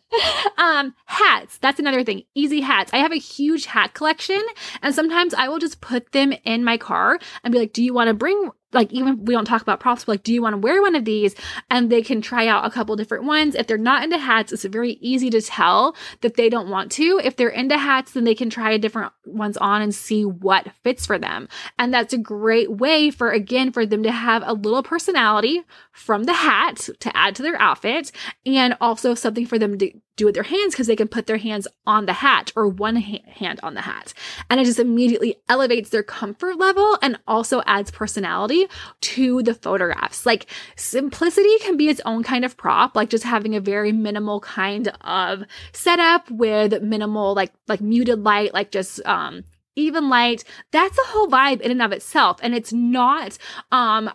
um, 0.58 0.92
hats. 1.06 1.56
That's 1.58 1.78
another 1.78 2.02
thing. 2.02 2.24
Easy 2.34 2.60
hats. 2.60 2.92
I 2.92 2.98
have 2.98 3.12
a 3.12 3.16
huge 3.16 3.66
hat 3.66 3.94
collection, 3.94 4.42
and 4.82 4.92
sometimes 4.92 5.34
I 5.34 5.48
will 5.48 5.60
just 5.60 5.80
put 5.80 6.10
them 6.10 6.34
in 6.44 6.64
my 6.64 6.78
car 6.78 7.20
and 7.44 7.52
be 7.52 7.60
like, 7.60 7.72
"Do 7.72 7.82
you 7.82 7.94
want 7.94 8.08
to 8.08 8.14
bring 8.14 8.50
like 8.72 8.92
even 8.92 9.24
we 9.24 9.34
don't 9.34 9.44
talk 9.44 9.62
about 9.62 9.80
props, 9.80 10.04
but 10.04 10.12
like, 10.12 10.22
do 10.22 10.32
you 10.32 10.42
want 10.42 10.54
to 10.54 10.58
wear 10.58 10.80
one 10.80 10.94
of 10.94 11.04
these? 11.04 11.34
And 11.70 11.90
they 11.90 12.02
can 12.02 12.20
try 12.20 12.46
out 12.46 12.64
a 12.64 12.70
couple 12.70 12.96
different 12.96 13.24
ones. 13.24 13.54
If 13.54 13.66
they're 13.66 13.78
not 13.78 14.02
into 14.02 14.18
hats, 14.18 14.52
it's 14.52 14.64
very 14.64 14.92
easy 15.00 15.30
to 15.30 15.42
tell 15.42 15.96
that 16.20 16.34
they 16.34 16.48
don't 16.48 16.68
want 16.68 16.92
to. 16.92 17.20
If 17.22 17.36
they're 17.36 17.48
into 17.48 17.78
hats, 17.78 18.12
then 18.12 18.24
they 18.24 18.34
can 18.34 18.50
try 18.50 18.76
different 18.78 19.12
ones 19.24 19.56
on 19.56 19.82
and 19.82 19.94
see 19.94 20.24
what 20.24 20.70
fits 20.82 21.06
for 21.06 21.18
them. 21.18 21.48
And 21.78 21.92
that's 21.92 22.14
a 22.14 22.18
great 22.18 22.70
way 22.70 23.10
for, 23.10 23.30
again, 23.30 23.72
for 23.72 23.86
them 23.86 24.02
to 24.02 24.12
have 24.12 24.42
a 24.46 24.54
little 24.54 24.82
personality 24.82 25.62
from 25.92 26.24
the 26.24 26.32
hat 26.32 26.88
to 27.00 27.16
add 27.16 27.34
to 27.36 27.42
their 27.42 27.60
outfit 27.60 28.12
and 28.46 28.76
also 28.80 29.14
something 29.14 29.46
for 29.46 29.58
them 29.58 29.78
to 29.78 29.92
do 30.16 30.26
with 30.26 30.34
their 30.34 30.42
hands 30.42 30.74
because 30.74 30.86
they 30.86 30.96
can 30.96 31.08
put 31.08 31.26
their 31.26 31.38
hands 31.38 31.66
on 31.86 32.06
the 32.06 32.12
hat 32.12 32.52
or 32.54 32.68
one 32.68 32.96
ha- 32.96 33.22
hand 33.26 33.60
on 33.62 33.74
the 33.74 33.80
hat. 33.82 34.12
And 34.50 34.60
it 34.60 34.64
just 34.64 34.78
immediately 34.78 35.36
elevates 35.48 35.90
their 35.90 36.02
comfort 36.02 36.58
level 36.58 36.98
and 37.02 37.18
also 37.26 37.62
adds 37.66 37.90
personality 37.90 38.66
to 39.00 39.42
the 39.42 39.54
photographs. 39.54 40.26
Like 40.26 40.46
simplicity 40.76 41.58
can 41.60 41.76
be 41.76 41.88
its 41.88 42.00
own 42.04 42.22
kind 42.22 42.44
of 42.44 42.56
prop, 42.56 42.94
like 42.94 43.10
just 43.10 43.24
having 43.24 43.54
a 43.54 43.60
very 43.60 43.92
minimal 43.92 44.40
kind 44.40 44.88
of 45.00 45.44
setup 45.72 46.30
with 46.30 46.82
minimal 46.82 47.34
like 47.34 47.52
like 47.68 47.80
muted 47.80 48.22
light, 48.22 48.52
like 48.52 48.70
just 48.70 49.04
um 49.06 49.44
even 49.74 50.10
light 50.10 50.44
that's 50.70 50.98
a 50.98 51.06
whole 51.06 51.28
vibe 51.28 51.60
in 51.62 51.70
and 51.70 51.80
of 51.80 51.92
itself 51.92 52.38
and 52.42 52.54
it's 52.54 52.74
not 52.74 53.38
um 53.70 54.10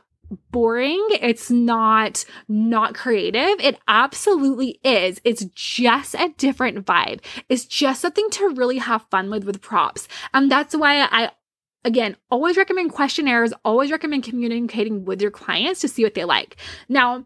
boring. 0.52 1.06
It's 1.12 1.50
not 1.50 2.26
not 2.48 2.96
creative. 2.96 3.60
It 3.60 3.80
absolutely 3.88 4.80
is. 4.84 5.22
It's 5.24 5.46
just 5.56 6.16
a 6.16 6.34
different 6.38 6.86
vibe. 6.86 7.22
It's 7.50 7.66
just 7.66 8.02
something 8.02 8.30
to 8.32 8.50
really 8.50 8.78
have 8.78 9.06
fun 9.10 9.30
with 9.30 9.44
with 9.44 9.62
props. 9.62 10.08
And 10.34 10.52
that's 10.52 10.76
why 10.76 11.02
I 11.02 11.32
again 11.84 12.18
always 12.30 12.58
recommend 12.58 12.92
questionnaires, 12.92 13.54
always 13.64 13.92
recommend 13.92 14.24
communicating 14.24 15.06
with 15.06 15.22
your 15.22 15.32
clients 15.32 15.82
to 15.82 15.88
see 15.88 16.04
what 16.04 16.14
they 16.14 16.26
like. 16.26 16.58
Now, 16.90 17.26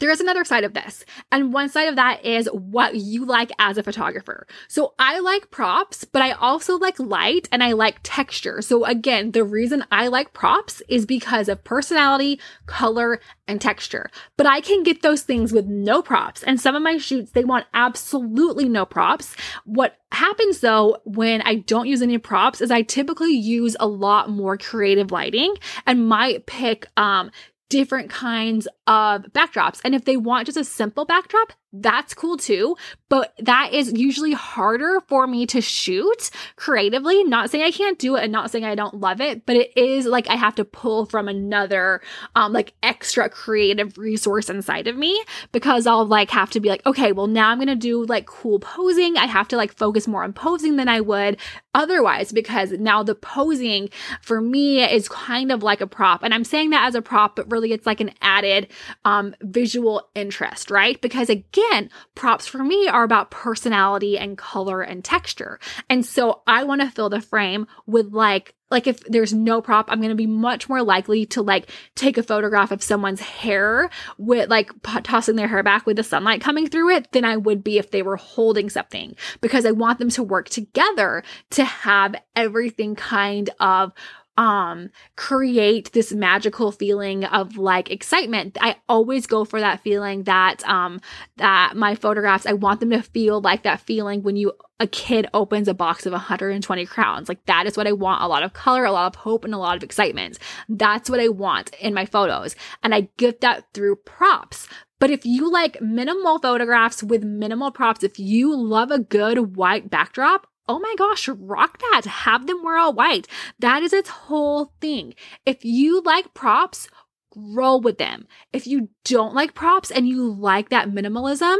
there 0.00 0.10
is 0.10 0.20
another 0.20 0.44
side 0.44 0.64
of 0.64 0.74
this. 0.74 1.04
And 1.30 1.52
one 1.52 1.68
side 1.68 1.88
of 1.88 1.96
that 1.96 2.24
is 2.24 2.46
what 2.52 2.96
you 2.96 3.24
like 3.24 3.50
as 3.58 3.78
a 3.78 3.82
photographer. 3.82 4.46
So 4.66 4.94
I 4.98 5.20
like 5.20 5.50
props, 5.50 6.04
but 6.04 6.22
I 6.22 6.32
also 6.32 6.76
like 6.78 6.98
light 6.98 7.48
and 7.52 7.62
I 7.62 7.72
like 7.72 8.00
texture. 8.02 8.62
So 8.62 8.84
again, 8.84 9.30
the 9.30 9.44
reason 9.44 9.84
I 9.92 10.08
like 10.08 10.32
props 10.32 10.82
is 10.88 11.06
because 11.06 11.48
of 11.48 11.62
personality, 11.62 12.40
color, 12.66 13.20
and 13.46 13.60
texture. 13.60 14.10
But 14.36 14.46
I 14.46 14.60
can 14.60 14.82
get 14.82 15.02
those 15.02 15.22
things 15.22 15.52
with 15.52 15.66
no 15.66 16.02
props. 16.02 16.42
And 16.42 16.60
some 16.60 16.74
of 16.74 16.82
my 16.82 16.96
shoots, 16.96 17.32
they 17.32 17.44
want 17.44 17.66
absolutely 17.74 18.68
no 18.68 18.84
props. 18.84 19.36
What 19.64 19.96
happens 20.12 20.60
though 20.60 20.98
when 21.04 21.42
I 21.42 21.56
don't 21.56 21.86
use 21.86 22.02
any 22.02 22.18
props 22.18 22.60
is 22.60 22.70
I 22.70 22.82
typically 22.82 23.32
use 23.32 23.76
a 23.78 23.86
lot 23.86 24.28
more 24.30 24.56
creative 24.56 25.12
lighting 25.12 25.54
and 25.86 26.08
might 26.08 26.46
pick 26.46 26.86
um 26.96 27.30
different 27.70 28.10
kinds 28.10 28.68
of 28.86 29.22
backdrops. 29.32 29.80
And 29.82 29.94
if 29.94 30.04
they 30.04 30.18
want 30.18 30.46
just 30.46 30.58
a 30.58 30.64
simple 30.64 31.06
backdrop, 31.06 31.54
that's 31.72 32.14
cool 32.14 32.36
too. 32.36 32.76
But 33.08 33.34
that 33.38 33.72
is 33.72 33.92
usually 33.92 34.32
harder 34.32 35.00
for 35.08 35.26
me 35.26 35.46
to 35.46 35.60
shoot 35.60 36.30
creatively. 36.56 37.24
Not 37.24 37.50
saying 37.50 37.64
I 37.64 37.70
can't 37.70 37.98
do 37.98 38.16
it 38.16 38.22
and 38.22 38.32
not 38.32 38.50
saying 38.50 38.64
I 38.64 38.74
don't 38.74 39.00
love 39.00 39.20
it, 39.20 39.46
but 39.46 39.56
it 39.56 39.76
is 39.76 40.06
like 40.06 40.28
I 40.28 40.36
have 40.36 40.54
to 40.56 40.64
pull 40.64 41.06
from 41.06 41.28
another, 41.28 42.02
um, 42.36 42.52
like 42.52 42.72
extra 42.82 43.28
creative 43.28 43.98
resource 43.98 44.48
inside 44.48 44.86
of 44.86 44.96
me 44.96 45.22
because 45.52 45.86
I'll 45.86 46.06
like 46.06 46.30
have 46.30 46.50
to 46.50 46.60
be 46.60 46.68
like, 46.68 46.84
okay, 46.86 47.12
well, 47.12 47.26
now 47.26 47.50
I'm 47.50 47.58
going 47.58 47.68
to 47.68 47.76
do 47.76 48.04
like 48.04 48.26
cool 48.26 48.60
posing. 48.60 49.16
I 49.16 49.26
have 49.26 49.48
to 49.48 49.56
like 49.56 49.72
focus 49.76 50.06
more 50.06 50.22
on 50.22 50.32
posing 50.32 50.76
than 50.76 50.88
I 50.88 51.00
would 51.00 51.36
otherwise 51.74 52.32
because 52.32 52.72
now 52.72 53.02
the 53.02 53.14
posing 53.14 53.90
for 54.22 54.40
me 54.40 54.82
is 54.82 55.08
kind 55.08 55.50
of 55.50 55.62
like 55.62 55.80
a 55.80 55.86
prop. 55.86 56.22
And 56.22 56.32
I'm 56.32 56.44
saying 56.44 56.70
that 56.70 56.86
as 56.86 56.94
a 56.94 57.02
prop, 57.02 57.36
but 57.36 57.50
really 57.50 57.72
it's 57.72 57.86
like 57.86 58.00
an 58.00 58.12
added, 58.22 58.68
um, 59.04 59.34
visual 59.40 60.08
interest, 60.14 60.70
right? 60.70 61.00
Because 61.00 61.28
again, 61.28 61.59
again, 61.60 61.90
props 62.14 62.46
for 62.46 62.62
me 62.62 62.88
are 62.88 63.04
about 63.04 63.30
personality 63.30 64.18
and 64.18 64.36
color 64.36 64.82
and 64.82 65.04
texture. 65.04 65.58
And 65.88 66.04
so 66.04 66.42
I 66.46 66.64
want 66.64 66.80
to 66.80 66.90
fill 66.90 67.08
the 67.08 67.20
frame 67.20 67.66
with 67.86 68.12
like 68.12 68.54
like 68.70 68.86
if 68.86 69.00
there's 69.04 69.32
no 69.32 69.60
prop 69.60 69.90
i'm 69.90 69.98
going 69.98 70.10
to 70.10 70.14
be 70.14 70.26
much 70.26 70.68
more 70.68 70.82
likely 70.82 71.26
to 71.26 71.42
like 71.42 71.70
take 71.94 72.16
a 72.16 72.22
photograph 72.22 72.70
of 72.70 72.82
someone's 72.82 73.20
hair 73.20 73.90
with 74.16 74.48
like 74.48 74.70
tossing 75.02 75.36
their 75.36 75.48
hair 75.48 75.62
back 75.62 75.86
with 75.86 75.96
the 75.96 76.02
sunlight 76.02 76.40
coming 76.40 76.68
through 76.68 76.90
it 76.90 77.10
than 77.12 77.24
i 77.24 77.36
would 77.36 77.64
be 77.64 77.78
if 77.78 77.90
they 77.90 78.02
were 78.02 78.16
holding 78.16 78.70
something 78.70 79.14
because 79.40 79.66
i 79.66 79.70
want 79.70 79.98
them 79.98 80.10
to 80.10 80.22
work 80.22 80.48
together 80.48 81.22
to 81.50 81.64
have 81.64 82.14
everything 82.36 82.94
kind 82.94 83.50
of 83.58 83.92
um 84.40 84.88
create 85.16 85.92
this 85.92 86.14
magical 86.14 86.72
feeling 86.72 87.24
of 87.26 87.58
like 87.58 87.90
excitement. 87.90 88.56
I 88.58 88.76
always 88.88 89.26
go 89.26 89.44
for 89.44 89.60
that 89.60 89.82
feeling 89.82 90.22
that 90.22 90.66
um 90.66 90.98
that 91.36 91.76
my 91.76 91.94
photographs 91.94 92.46
i 92.46 92.54
want 92.54 92.80
them 92.80 92.90
to 92.90 93.02
feel 93.02 93.42
like 93.42 93.62
that 93.64 93.80
feeling 93.80 94.22
when 94.22 94.36
you 94.36 94.52
a 94.78 94.86
kid 94.86 95.28
opens 95.34 95.68
a 95.68 95.74
box 95.74 96.06
of 96.06 96.12
120 96.12 96.86
crowns. 96.86 97.28
Like 97.28 97.44
that 97.44 97.66
is 97.66 97.76
what 97.76 97.86
i 97.86 97.92
want. 97.92 98.22
A 98.22 98.28
lot 98.28 98.42
of 98.42 98.54
color 98.54 98.86
a 98.86 98.92
lot 98.92 99.14
of 99.14 99.20
hope 99.20 99.44
and 99.44 99.52
a 99.52 99.58
lot 99.58 99.76
of 99.76 99.82
excitement. 99.82 100.38
That's 100.70 101.10
what 101.10 101.20
i 101.20 101.28
want 101.28 101.74
in 101.74 101.92
my 101.92 102.06
photos. 102.06 102.56
And 102.82 102.94
i 102.94 103.08
get 103.18 103.42
that 103.42 103.66
through 103.74 103.96
props. 103.96 104.68
But 104.98 105.10
if 105.10 105.26
you 105.26 105.50
like 105.50 105.82
minimal 105.82 106.38
photographs 106.38 107.02
with 107.02 107.24
minimal 107.24 107.70
props, 107.70 108.02
if 108.02 108.18
you 108.18 108.56
love 108.56 108.90
a 108.90 108.98
good 108.98 109.56
white 109.56 109.90
backdrop, 109.90 110.46
oh 110.70 110.78
my 110.78 110.94
gosh, 110.96 111.28
rock 111.28 111.78
that. 111.90 112.04
Have 112.04 112.46
them 112.46 112.62
wear 112.62 112.78
all 112.78 112.92
white. 112.92 113.26
That 113.58 113.82
is 113.82 113.92
its 113.92 114.08
whole 114.08 114.72
thing. 114.80 115.14
If 115.44 115.64
you 115.64 116.00
like 116.02 116.32
props, 116.32 116.88
roll 117.34 117.80
with 117.80 117.98
them. 117.98 118.28
If 118.52 118.68
you 118.68 118.88
don't 119.04 119.34
like 119.34 119.54
props 119.54 119.90
and 119.90 120.08
you 120.08 120.32
like 120.32 120.68
that 120.68 120.88
minimalism, 120.88 121.56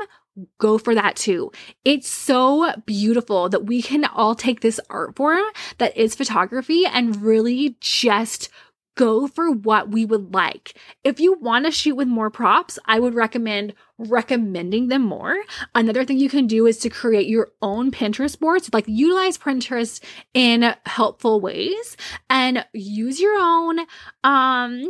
go 0.59 0.79
for 0.79 0.95
that 0.95 1.17
too. 1.17 1.51
It's 1.85 2.09
so 2.09 2.73
beautiful 2.87 3.49
that 3.49 3.67
we 3.67 3.83
can 3.83 4.05
all 4.05 4.37
take 4.37 4.61
this 4.61 4.79
art 4.89 5.17
form 5.17 5.43
that 5.79 5.97
is 5.97 6.15
photography 6.15 6.87
and 6.87 7.21
really 7.21 7.77
just 7.81 8.49
go 8.97 9.27
for 9.27 9.51
what 9.51 9.91
we 9.91 10.05
would 10.05 10.35
like. 10.35 10.75
If 11.05 11.21
you 11.21 11.35
want 11.41 11.65
to 11.65 11.71
shoot 11.71 11.95
with 11.95 12.09
more 12.09 12.31
props, 12.31 12.79
I 12.85 13.01
would 13.01 13.15
recommend 13.15 13.75
recommending 13.99 14.89
them 14.89 15.03
more. 15.03 15.37
Another 15.75 16.05
thing 16.05 16.19
you 16.19 16.31
can 16.31 16.47
do 16.47 16.67
is 16.67 16.79
to 16.79 16.89
create 16.91 17.27
your 17.27 17.49
own 17.61 17.91
Pinterest 17.91 18.39
boards, 18.39 18.71
like 18.73 18.87
utilize 18.89 19.37
Pinterest 19.37 20.03
in 20.33 20.75
helpful 20.87 21.41
ways 21.41 21.97
and 22.29 22.65
use 22.73 23.21
your 23.21 23.39
own 23.39 23.81
um 24.25 24.89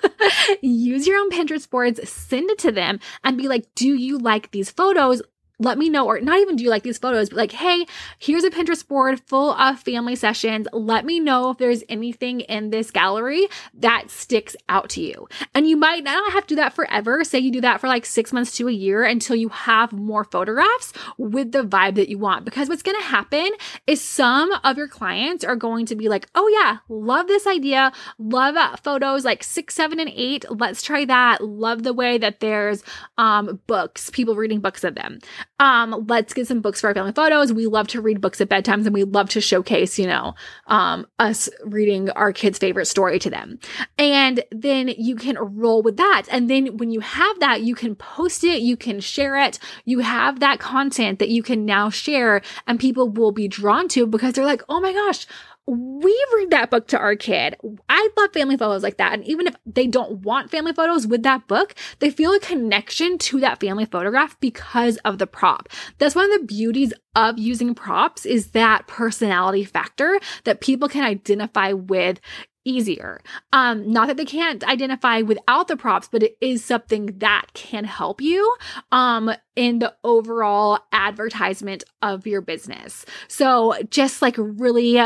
use 0.62 1.06
your 1.06 1.18
own 1.18 1.30
Pinterest 1.30 1.68
boards, 1.68 2.08
send 2.08 2.50
it 2.50 2.58
to 2.58 2.72
them 2.72 3.00
and 3.24 3.36
be 3.36 3.48
like, 3.48 3.74
"Do 3.74 3.88
you 3.88 4.18
like 4.18 4.50
these 4.50 4.70
photos? 4.70 5.22
Let 5.60 5.78
me 5.78 5.88
know, 5.88 6.06
or 6.06 6.20
not 6.20 6.40
even 6.40 6.56
do 6.56 6.64
you 6.64 6.70
like 6.70 6.82
these 6.82 6.98
photos, 6.98 7.28
but 7.28 7.36
like, 7.36 7.52
hey, 7.52 7.86
here's 8.18 8.44
a 8.44 8.50
Pinterest 8.50 8.86
board 8.86 9.20
full 9.20 9.52
of 9.52 9.78
family 9.78 10.16
sessions. 10.16 10.66
Let 10.72 11.04
me 11.04 11.20
know 11.20 11.50
if 11.50 11.58
there's 11.58 11.84
anything 11.88 12.40
in 12.40 12.70
this 12.70 12.90
gallery 12.90 13.46
that 13.74 14.10
sticks 14.10 14.56
out 14.68 14.88
to 14.90 15.02
you. 15.02 15.28
And 15.54 15.68
you 15.68 15.76
might 15.76 16.02
not 16.02 16.32
have 16.32 16.46
to 16.46 16.54
do 16.54 16.56
that 16.56 16.72
forever. 16.72 17.22
Say 17.24 17.38
you 17.38 17.52
do 17.52 17.60
that 17.60 17.80
for 17.80 17.88
like 17.88 18.06
six 18.06 18.32
months 18.32 18.56
to 18.56 18.68
a 18.68 18.72
year 18.72 19.04
until 19.04 19.36
you 19.36 19.50
have 19.50 19.92
more 19.92 20.24
photographs 20.24 20.92
with 21.18 21.52
the 21.52 21.62
vibe 21.62 21.96
that 21.96 22.08
you 22.08 22.18
want. 22.18 22.44
Because 22.44 22.68
what's 22.68 22.82
going 22.82 22.98
to 22.98 23.06
happen 23.06 23.50
is 23.90 24.00
some 24.00 24.52
of 24.64 24.76
your 24.76 24.88
clients 24.88 25.44
are 25.44 25.56
going 25.56 25.84
to 25.86 25.96
be 25.96 26.08
like, 26.08 26.28
oh 26.34 26.48
yeah, 26.48 26.78
love 26.88 27.26
this 27.26 27.46
idea. 27.46 27.92
Love 28.18 28.56
photos 28.80 29.24
like 29.24 29.42
six, 29.42 29.74
seven, 29.74 29.98
and 29.98 30.10
eight. 30.14 30.44
Let's 30.48 30.82
try 30.82 31.04
that. 31.04 31.42
Love 31.42 31.82
the 31.82 31.92
way 31.92 32.16
that 32.18 32.40
there's 32.40 32.84
um, 33.18 33.60
books, 33.66 34.10
people 34.10 34.36
reading 34.36 34.60
books 34.60 34.84
of 34.84 34.94
them 34.94 35.18
um, 35.60 36.06
let's 36.08 36.32
get 36.32 36.48
some 36.48 36.62
books 36.62 36.80
for 36.80 36.88
our 36.88 36.94
family 36.94 37.12
photos. 37.12 37.52
We 37.52 37.66
love 37.66 37.86
to 37.88 38.00
read 38.00 38.22
books 38.22 38.40
at 38.40 38.48
bedtimes 38.48 38.86
and 38.86 38.94
we 38.94 39.04
love 39.04 39.28
to 39.30 39.42
showcase, 39.42 39.98
you 39.98 40.06
know, 40.06 40.34
um, 40.66 41.06
us 41.18 41.50
reading 41.64 42.08
our 42.10 42.32
kids' 42.32 42.58
favorite 42.58 42.86
story 42.86 43.18
to 43.18 43.28
them. 43.28 43.58
And 43.98 44.42
then 44.50 44.88
you 44.88 45.16
can 45.16 45.36
roll 45.38 45.82
with 45.82 45.98
that. 45.98 46.22
And 46.30 46.48
then 46.48 46.78
when 46.78 46.90
you 46.90 47.00
have 47.00 47.40
that, 47.40 47.60
you 47.60 47.74
can 47.74 47.94
post 47.94 48.42
it, 48.42 48.62
you 48.62 48.74
can 48.74 49.00
share 49.00 49.36
it, 49.36 49.58
you 49.84 49.98
have 49.98 50.40
that 50.40 50.60
content 50.60 51.18
that 51.18 51.28
you 51.28 51.42
can 51.42 51.66
now 51.66 51.90
share 51.90 52.40
and 52.66 52.80
people 52.80 53.10
will 53.10 53.32
be 53.32 53.46
drawn 53.46 53.79
to 53.88 54.06
because 54.06 54.34
they're 54.34 54.44
like, 54.44 54.62
oh 54.68 54.80
my 54.80 54.92
gosh, 54.92 55.26
we 55.66 56.26
read 56.34 56.50
that 56.50 56.70
book 56.70 56.88
to 56.88 56.98
our 56.98 57.14
kid. 57.14 57.56
I 57.88 58.08
love 58.16 58.32
family 58.32 58.56
photos 58.56 58.82
like 58.82 58.96
that. 58.96 59.12
And 59.12 59.24
even 59.24 59.46
if 59.46 59.54
they 59.64 59.86
don't 59.86 60.22
want 60.22 60.50
family 60.50 60.72
photos 60.72 61.06
with 61.06 61.22
that 61.22 61.46
book, 61.46 61.74
they 62.00 62.10
feel 62.10 62.32
a 62.32 62.40
connection 62.40 63.18
to 63.18 63.40
that 63.40 63.60
family 63.60 63.84
photograph 63.84 64.38
because 64.40 64.96
of 64.98 65.18
the 65.18 65.26
prop. 65.26 65.68
That's 65.98 66.14
one 66.14 66.32
of 66.32 66.40
the 66.40 66.46
beauties 66.46 66.92
of 67.14 67.38
using 67.38 67.74
props 67.74 68.26
is 68.26 68.50
that 68.50 68.86
personality 68.86 69.64
factor 69.64 70.18
that 70.44 70.60
people 70.60 70.88
can 70.88 71.04
identify 71.04 71.72
with 71.72 72.20
easier. 72.64 73.20
Um, 73.52 73.90
not 73.90 74.08
that 74.08 74.16
they 74.16 74.24
can't 74.24 74.62
identify 74.64 75.22
without 75.22 75.68
the 75.68 75.76
props, 75.76 76.08
but 76.10 76.22
it 76.22 76.36
is 76.40 76.64
something 76.64 77.18
that 77.18 77.46
can 77.54 77.84
help 77.84 78.20
you 78.20 78.56
um 78.92 79.30
in 79.56 79.78
the 79.78 79.94
overall 80.04 80.78
advertisement 80.92 81.84
of 82.02 82.26
your 82.26 82.40
business. 82.40 83.04
So 83.28 83.74
just 83.90 84.22
like 84.22 84.34
really 84.38 85.00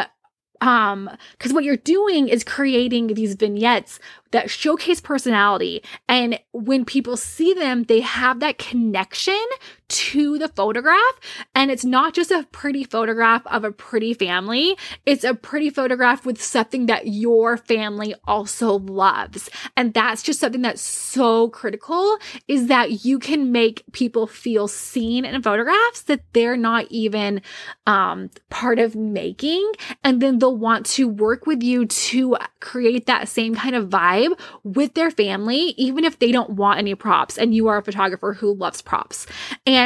um 0.60 1.10
because 1.32 1.52
what 1.52 1.64
you're 1.64 1.76
doing 1.76 2.28
is 2.28 2.44
creating 2.44 3.08
these 3.08 3.34
vignettes 3.34 3.98
that 4.30 4.50
showcase 4.50 5.00
personality 5.00 5.82
and 6.08 6.38
when 6.52 6.84
people 6.84 7.16
see 7.16 7.52
them 7.54 7.84
they 7.84 8.00
have 8.00 8.40
that 8.40 8.58
connection 8.58 9.38
to 9.94 10.38
the 10.38 10.48
photograph 10.48 11.20
and 11.54 11.70
it's 11.70 11.84
not 11.84 12.14
just 12.14 12.32
a 12.32 12.46
pretty 12.50 12.82
photograph 12.82 13.46
of 13.46 13.62
a 13.62 13.70
pretty 13.70 14.12
family 14.12 14.76
it's 15.06 15.22
a 15.22 15.34
pretty 15.34 15.70
photograph 15.70 16.26
with 16.26 16.42
something 16.42 16.86
that 16.86 17.06
your 17.06 17.56
family 17.56 18.12
also 18.24 18.78
loves 18.80 19.48
and 19.76 19.94
that's 19.94 20.22
just 20.22 20.40
something 20.40 20.62
that's 20.62 20.82
so 20.82 21.48
critical 21.50 22.18
is 22.48 22.66
that 22.66 23.04
you 23.04 23.20
can 23.20 23.52
make 23.52 23.84
people 23.92 24.26
feel 24.26 24.66
seen 24.66 25.24
in 25.24 25.40
photographs 25.42 26.02
that 26.02 26.20
they're 26.32 26.56
not 26.56 26.84
even 26.90 27.40
um, 27.86 28.28
part 28.50 28.80
of 28.80 28.96
making 28.96 29.70
and 30.02 30.20
then 30.20 30.40
they'll 30.40 30.56
want 30.56 30.84
to 30.86 31.08
work 31.08 31.46
with 31.46 31.62
you 31.62 31.86
to 31.86 32.36
create 32.60 33.06
that 33.06 33.28
same 33.28 33.54
kind 33.54 33.76
of 33.76 33.88
vibe 33.88 34.38
with 34.64 34.94
their 34.94 35.10
family, 35.10 35.74
even 35.76 36.04
if 36.04 36.18
they 36.18 36.32
don't 36.32 36.50
want 36.50 36.78
any 36.78 36.94
props 36.94 37.38
and 37.38 37.54
you 37.54 37.68
are 37.68 37.78
a 37.78 37.82
photographer 37.82 38.32
who 38.32 38.54
loves 38.54 38.80
props. 38.80 39.26
And 39.66 39.83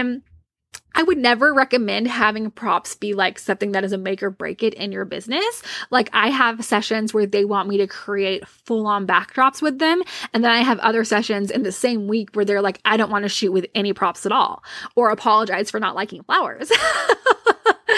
I 0.95 1.02
would 1.02 1.19
never 1.19 1.55
recommend 1.55 2.09
having 2.09 2.50
props 2.50 2.97
be 2.97 3.14
like 3.14 3.38
something 3.38 3.73
that 3.73 3.85
is 3.85 3.93
a 3.93 3.99
make 3.99 4.23
or 4.23 4.31
break 4.31 4.64
it 4.64 4.75
in 4.75 4.90
your 4.90 5.05
business. 5.05 5.62
Like 5.90 6.11
I 6.12 6.28
have 6.28 6.64
sessions 6.64 7.14
where 7.14 7.26
they 7.26 7.45
want 7.45 7.69
me 7.69 7.76
to 7.78 7.87
create 7.87 8.47
full 8.49 8.87
on 8.87 9.07
backdrops 9.07 9.62
with 9.62 9.78
them. 9.78 10.02
And 10.35 10.43
then 10.43 10.50
I 10.50 10.59
have 10.59 10.81
other 10.81 11.05
sessions 11.05 11.52
in 11.52 11.62
the 11.62 11.71
same 11.71 12.09
week 12.09 12.31
where 12.33 12.45
they're 12.45 12.62
like, 12.62 12.81
I 12.85 12.97
don't 12.97 13.12
want 13.12 13.23
to 13.25 13.28
shoot 13.28 13.52
with 13.52 13.67
any 13.76 13.93
props 13.93 14.26
at 14.26 14.33
all 14.33 14.64
or 14.97 15.11
apologize 15.11 15.71
for 15.71 15.78
not 15.78 15.95
liking 15.95 16.25
flowers. 16.25 16.73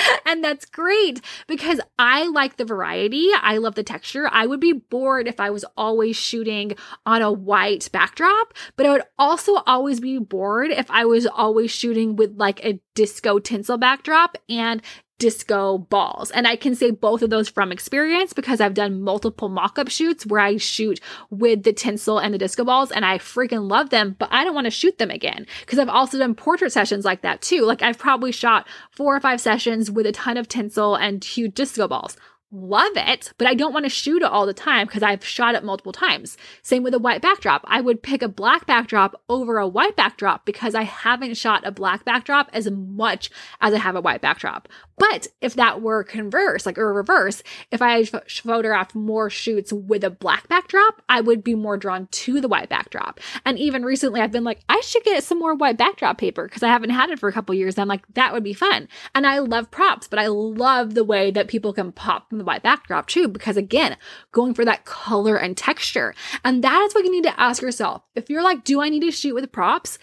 and 0.27 0.43
that's 0.43 0.65
great 0.65 1.21
because 1.47 1.81
I 1.99 2.27
like 2.27 2.57
the 2.57 2.65
variety. 2.65 3.29
I 3.41 3.59
love 3.59 3.75
the 3.75 3.83
texture. 3.83 4.29
I 4.31 4.47
would 4.47 4.61
be 4.61 4.73
bored 4.73 5.29
if 5.29 5.41
I 5.41 5.51
was 5.51 5.65
always 5.77 6.17
shooting 6.17 6.73
on 7.07 7.23
a 7.23 7.33
white 7.33 7.89
backdrop, 7.93 8.55
but 8.77 8.87
I 8.87 8.93
would 8.93 9.03
also 9.19 9.57
always 9.67 10.01
be 10.01 10.19
bored 10.19 10.71
if 10.71 10.91
I 10.91 11.05
was 11.05 11.27
always 11.27 11.71
shooting 11.71 12.17
with 12.17 12.37
like 12.37 12.65
a 12.65 12.81
disco 12.95 13.39
tinsel 13.39 13.79
backdrop 13.79 14.37
and 14.49 14.83
disco 15.21 15.79
balls. 15.79 16.33
And 16.33 16.49
I 16.49 16.57
can 16.57 16.75
say 16.75 16.91
both 16.91 17.23
of 17.23 17.31
those 17.31 17.49
from 17.49 17.71
experience 17.71 18.33
because 18.33 18.61
I've 18.61 18.75
done 18.75 19.03
multiple 19.03 19.49
mock 19.49 19.79
up 19.79 19.89
shoots 19.89 20.27
where 20.27 20.41
I 20.41 20.57
shoot 20.57 20.99
with 21.29 21.63
the 21.63 21.73
tinsel 21.73 22.19
and 22.19 22.35
the 22.35 22.39
disco 22.39 22.65
balls 22.65 22.91
and 22.91 23.05
I 23.05 23.19
freaking 23.19 23.71
love 23.71 23.91
them, 23.91 24.17
but 24.19 24.31
I 24.33 24.43
don't 24.43 24.55
want 24.55 24.65
to 24.65 24.71
shoot 24.73 24.99
them 24.99 25.11
again 25.11 25.47
because 25.61 25.79
I've 25.79 25.89
also 25.91 26.19
done 26.19 26.35
portrait 26.35 26.73
sessions 26.73 27.05
like 27.05 27.21
that 27.21 27.43
too. 27.43 27.63
Like 27.63 27.83
I've 27.83 27.99
probably 27.99 28.33
shot 28.33 28.67
four 28.91 29.15
or 29.15 29.21
five 29.21 29.41
sessions 29.41 29.91
with 29.91 30.07
a 30.07 30.13
ton 30.13 30.39
of 30.39 30.49
tinsel 30.49 30.97
and 30.97 31.23
huge 31.23 31.55
disco 31.55 31.87
balls 31.87 32.17
love 32.53 32.93
it, 32.97 33.33
but 33.39 33.47
I 33.47 33.55
don't 33.55 33.73
want 33.73 33.85
to 33.85 33.91
shoot 33.91 34.23
it 34.23 34.31
all 34.31 34.47
the 34.47 34.53
time 34.53 34.87
because 34.87 35.03
I've 35.03 35.25
shot 35.25 35.55
it 35.55 35.65
multiple 35.65 35.93
times. 35.93 36.37
Same 36.63 36.83
with 36.83 36.95
a 36.95 36.99
white 36.99 37.23
backdrop. 37.23 37.63
I 37.67 37.81
would 37.81 38.03
pick 38.03 38.23
a 38.23 38.29
black 38.29 38.67
backdrop 38.67 39.21
over 39.29 39.59
a 39.59 39.69
white 39.69 39.97
backdrop 39.97 40.45
because 40.45 40.75
I 40.75 40.83
haven't 40.83 41.37
shot 41.37 41.67
a 41.67 41.71
black 41.71 42.05
backdrop 42.05 42.51
as 42.53 42.71
much 42.71 43.31
as 43.61 43.73
I 43.73 43.79
have 43.79 43.97
a 43.97 44.01
white 44.01 44.21
backdrop. 44.21 44.69
But 45.01 45.29
if 45.41 45.55
that 45.55 45.81
were 45.81 46.05
converse, 46.05 46.67
like 46.67 46.77
or 46.77 46.93
reverse, 46.93 47.43
if 47.71 47.81
I 47.81 48.05
photographed 48.05 48.95
more 48.95 49.31
shoots 49.31 49.73
with 49.73 50.05
a 50.05 50.11
black 50.11 50.47
backdrop, 50.49 51.01
I 51.09 51.23
would 51.23 51.43
be 51.43 51.55
more 51.55 51.79
drawn 51.79 52.07
to 52.09 52.41
the 52.41 52.49
white 52.49 52.69
backdrop. 52.69 53.19
And 53.47 53.59
even 53.59 53.83
recently, 53.83 54.21
I've 54.21 54.33
been 54.33 54.45
like, 54.45 54.61
I 54.69 54.81
should 54.85 55.05
get 55.05 55.25
some 55.25 55.39
more 55.39 55.55
white 55.55 55.79
backdrop 55.79 56.19
paper 56.19 56.45
because 56.45 56.63
I 56.63 56.69
haven't 56.69 56.91
had 56.91 57.09
it 57.09 57.19
for 57.19 57.31
a 57.31 57.33
couple 57.33 57.55
years. 57.55 57.79
I'm 57.79 57.89
like, 57.89 58.07
that 58.15 58.35
would 58.35 58.45
be 58.45 58.53
fun. 58.53 58.89
And 59.15 59.27
I 59.27 59.39
love 59.39 59.71
props, 59.71 60.07
but 60.07 60.19
I 60.19 60.27
love 60.27 60.95
the 60.95 61.05
way 61.05 61.31
that 61.31 61.49
people 61.49 61.73
can 61.73 61.93
pop 61.93 62.31
the 62.41 62.45
white 62.45 62.63
backdrop 62.63 63.07
too, 63.07 63.29
because 63.29 63.57
again, 63.57 63.97
going 64.33 64.55
for 64.55 64.65
that 64.65 64.85
color 64.85 65.37
and 65.37 65.57
texture. 65.57 66.15
And 66.45 66.65
that 66.65 66.81
is 66.83 66.95
what 66.95 67.05
you 67.05 67.13
need 67.13 67.25
to 67.25 67.41
ask 67.41 67.63
yourself. 67.63 68.03
If 68.15 68.29
you're 68.29 68.43
like, 68.43 68.65
do 68.65 68.81
I 68.81 68.89
need 68.89 69.01
to 69.01 69.11
shoot 69.11 69.35
with 69.35 69.53
props? 69.53 69.99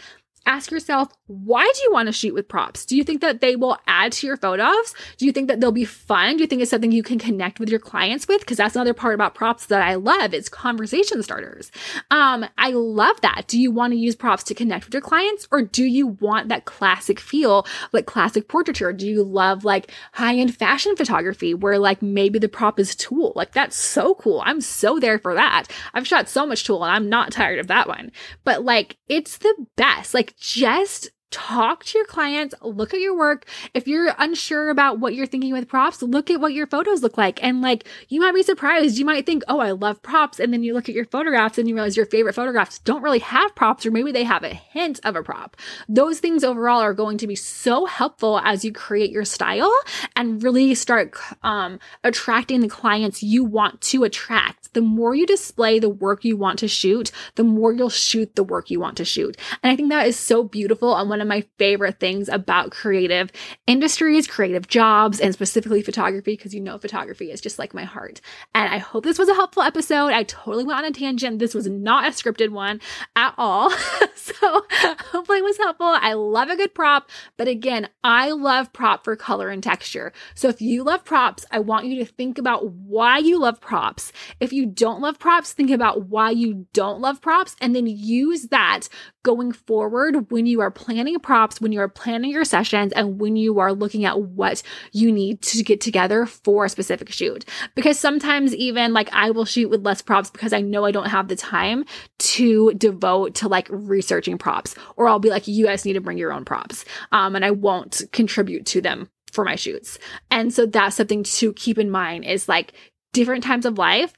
Ask 0.47 0.71
yourself, 0.71 1.09
why 1.27 1.69
do 1.75 1.81
you 1.83 1.91
want 1.91 2.07
to 2.07 2.13
shoot 2.13 2.33
with 2.33 2.47
props? 2.47 2.85
Do 2.85 2.95
you 2.95 3.03
think 3.03 3.21
that 3.21 3.41
they 3.41 3.55
will 3.55 3.77
add 3.85 4.13
to 4.13 4.27
your 4.27 4.37
photos? 4.37 4.93
Do 5.17 5.25
you 5.25 5.33
think 5.33 5.49
that 5.49 5.59
they'll 5.59 5.73
be 5.73 5.85
fun? 5.85 6.37
Do 6.37 6.43
you 6.43 6.47
think 6.47 6.61
it's 6.61 6.71
something 6.71 6.91
you 6.91 7.03
can 7.03 7.19
connect 7.19 7.59
with 7.59 7.69
your 7.69 7.79
clients 7.79 8.27
with? 8.27 8.39
Because 8.39 8.57
that's 8.57 8.75
another 8.75 8.93
part 8.93 9.13
about 9.13 9.35
props 9.35 9.65
that 9.67 9.81
I 9.81 9.95
love. 9.95 10.33
It's 10.33 10.47
conversation 10.47 11.21
starters. 11.21 11.69
Um, 12.11 12.45
I 12.57 12.71
love 12.71 13.19
that. 13.21 13.43
Do 13.47 13.59
you 13.59 13.71
want 13.71 13.91
to 13.91 13.99
use 13.99 14.15
props 14.15 14.43
to 14.43 14.53
connect 14.53 14.85
with 14.85 14.93
your 14.93 15.01
clients 15.01 15.47
or 15.51 15.61
do 15.61 15.83
you 15.83 16.07
want 16.07 16.47
that 16.47 16.65
classic 16.65 17.19
feel, 17.19 17.67
like 17.91 18.05
classic 18.05 18.47
portraiture? 18.47 18.93
Do 18.93 19.05
you 19.05 19.23
love 19.23 19.65
like 19.65 19.91
high 20.13 20.37
end 20.37 20.55
fashion 20.55 20.95
photography 20.95 21.53
where 21.53 21.77
like 21.77 22.01
maybe 22.01 22.39
the 22.39 22.47
prop 22.47 22.79
is 22.79 22.95
tulle? 22.95 23.33
Like 23.35 23.51
that's 23.51 23.75
so 23.75 24.15
cool. 24.15 24.41
I'm 24.45 24.61
so 24.61 24.97
there 24.97 25.19
for 25.19 25.33
that. 25.33 25.65
I've 25.93 26.07
shot 26.07 26.29
so 26.29 26.45
much 26.45 26.63
tulle 26.63 26.85
and 26.85 26.93
I'm 26.93 27.09
not 27.09 27.33
tired 27.33 27.59
of 27.59 27.67
that 27.67 27.89
one. 27.89 28.13
But 28.45 28.63
like 28.63 28.95
it's 29.09 29.39
the 29.39 29.53
best. 29.75 30.13
Like 30.13 30.36
just 30.39 31.09
talk 31.29 31.83
to 31.83 31.97
your 31.97 32.07
clients, 32.07 32.55
look 32.61 32.93
at 32.93 33.01
your 33.01 33.15
work. 33.17 33.45
If 33.73 33.87
you're 33.87 34.13
unsure 34.17 34.69
about 34.69 34.99
what 34.99 35.13
you're 35.13 35.25
thinking 35.25 35.51
with 35.51 35.67
props, 35.67 36.01
look 36.01 36.31
at 36.31 36.39
what 36.39 36.53
your 36.53 36.67
photos 36.67 37.03
look 37.03 37.17
like. 37.17 37.43
And 37.43 37.61
like, 37.61 37.85
you 38.07 38.21
might 38.21 38.33
be 38.33 38.43
surprised. 38.43 38.97
You 38.97 39.05
might 39.05 39.25
think, 39.25 39.43
oh, 39.47 39.59
I 39.59 39.71
love 39.71 40.01
props. 40.01 40.39
And 40.39 40.53
then 40.53 40.63
you 40.63 40.73
look 40.73 40.87
at 40.87 40.95
your 40.95 41.05
photographs 41.05 41.57
and 41.57 41.67
you 41.67 41.75
realize 41.75 41.97
your 41.97 42.05
favorite 42.05 42.33
photographs 42.33 42.79
don't 42.79 43.03
really 43.03 43.19
have 43.19 43.53
props, 43.55 43.85
or 43.85 43.91
maybe 43.91 44.11
they 44.11 44.23
have 44.23 44.43
a 44.43 44.53
hint 44.53 44.99
of 45.03 45.15
a 45.15 45.23
prop. 45.23 45.57
Those 45.89 46.19
things 46.19 46.43
overall 46.43 46.79
are 46.79 46.93
going 46.93 47.17
to 47.17 47.27
be 47.27 47.35
so 47.35 47.85
helpful 47.85 48.39
as 48.39 48.63
you 48.63 48.71
create 48.71 49.11
your 49.11 49.25
style 49.25 49.73
and 50.15 50.41
really 50.41 50.75
start 50.75 51.17
um, 51.43 51.79
attracting 52.03 52.61
the 52.61 52.69
clients 52.69 53.21
you 53.21 53.43
want 53.43 53.81
to 53.81 54.03
attract. 54.05 54.66
The 54.77 54.81
more 54.81 55.15
you 55.15 55.25
display 55.25 55.79
the 55.79 55.89
work 55.89 56.23
you 56.23 56.37
want 56.37 56.59
to 56.59 56.67
shoot, 56.67 57.11
the 57.33 57.43
more 57.43 57.73
you'll 57.73 57.89
shoot 57.89 58.35
the 58.35 58.43
work 58.43 58.69
you 58.69 58.79
want 58.79 58.95
to 58.97 59.05
shoot. 59.05 59.35
And 59.63 59.71
I 59.71 59.75
think 59.75 59.89
that 59.89 60.05
is 60.05 60.19
so 60.19 60.43
beautiful. 60.43 60.95
And 60.95 61.09
one 61.09 61.19
of 61.19 61.27
my 61.27 61.43
favorite 61.57 61.99
things 61.99 62.29
about 62.29 62.69
creative 62.69 63.31
industries, 63.65 64.27
creative 64.27 64.67
jobs, 64.67 65.19
and 65.19 65.33
specifically 65.33 65.81
photography, 65.81 66.33
because 66.33 66.53
you 66.53 66.61
know 66.61 66.77
photography 66.77 67.31
is 67.31 67.41
just 67.41 67.57
like 67.57 67.73
my 67.73 67.85
heart. 67.85 68.21
And 68.53 68.71
I 68.71 68.77
hope 68.77 69.03
this 69.03 69.17
was 69.17 69.29
a 69.29 69.33
helpful 69.33 69.63
episode. 69.63 70.11
I 70.11 70.21
totally 70.21 70.63
went 70.63 70.77
on 70.77 70.85
a 70.85 70.91
tangent. 70.91 71.39
This 71.39 71.55
was 71.55 71.67
not 71.67 72.05
a 72.05 72.11
scripted 72.11 72.49
one 72.49 72.79
at 73.15 73.33
all. 73.35 73.71
so 74.15 74.63
hopefully 75.11 75.39
it 75.39 75.43
was 75.43 75.57
helpful. 75.57 75.87
I 75.87 76.13
love 76.13 76.49
a 76.51 76.55
good 76.55 76.75
prop, 76.75 77.09
but 77.35 77.47
again, 77.47 77.89
I 78.03 78.29
love 78.29 78.73
prop 78.73 79.03
for 79.03 79.15
color 79.15 79.49
and 79.49 79.63
texture. 79.63 80.13
So 80.35 80.49
if 80.49 80.61
you 80.61 80.83
love 80.83 81.03
props, 81.03 81.47
I 81.49 81.57
want 81.57 81.87
you 81.87 81.97
to 81.97 82.05
think 82.05 82.37
about 82.37 82.69
why 82.69 83.17
you 83.17 83.39
love 83.39 83.59
props. 83.59 84.11
If 84.39 84.53
you 84.53 84.66
don't 84.73 85.01
love 85.01 85.19
props, 85.19 85.53
think 85.53 85.71
about 85.71 86.07
why 86.07 86.31
you 86.31 86.67
don't 86.73 87.01
love 87.01 87.21
props 87.21 87.55
and 87.61 87.75
then 87.75 87.87
use 87.87 88.47
that 88.47 88.87
going 89.23 89.51
forward 89.51 90.31
when 90.31 90.45
you 90.45 90.61
are 90.61 90.71
planning 90.71 91.19
props, 91.19 91.59
when 91.59 91.71
you 91.71 91.79
are 91.81 91.89
planning 91.89 92.31
your 92.31 92.45
sessions, 92.45 92.93
and 92.93 93.19
when 93.19 93.35
you 93.35 93.59
are 93.59 93.73
looking 93.73 94.05
at 94.05 94.21
what 94.21 94.63
you 94.93 95.11
need 95.11 95.41
to 95.41 95.63
get 95.63 95.81
together 95.81 96.25
for 96.25 96.65
a 96.65 96.69
specific 96.69 97.11
shoot. 97.11 97.45
Because 97.75 97.99
sometimes, 97.99 98.55
even 98.55 98.93
like 98.93 99.09
I 99.11 99.31
will 99.31 99.45
shoot 99.45 99.69
with 99.69 99.85
less 99.85 100.01
props 100.01 100.29
because 100.29 100.53
I 100.53 100.61
know 100.61 100.85
I 100.85 100.91
don't 100.91 101.09
have 101.09 101.27
the 101.27 101.35
time 101.35 101.85
to 102.19 102.73
devote 102.73 103.35
to 103.35 103.47
like 103.47 103.67
researching 103.69 104.37
props, 104.37 104.75
or 104.95 105.07
I'll 105.07 105.19
be 105.19 105.29
like, 105.29 105.47
you 105.47 105.65
guys 105.65 105.85
need 105.85 105.93
to 105.93 106.01
bring 106.01 106.17
your 106.17 106.31
own 106.31 106.45
props. 106.45 106.85
Um, 107.11 107.35
and 107.35 107.43
I 107.43 107.51
won't 107.51 108.03
contribute 108.11 108.65
to 108.67 108.81
them 108.81 109.09
for 109.31 109.43
my 109.43 109.55
shoots. 109.55 109.99
And 110.31 110.53
so 110.53 110.65
that's 110.65 110.95
something 110.95 111.23
to 111.23 111.53
keep 111.53 111.77
in 111.77 111.89
mind 111.89 112.25
is 112.25 112.47
like 112.47 112.73
different 113.13 113.43
times 113.43 113.65
of 113.65 113.77
life, 113.77 114.13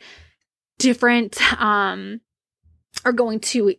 different, 0.79 1.39
um, 1.61 2.21
are 3.05 3.11
going 3.11 3.39
to, 3.39 3.75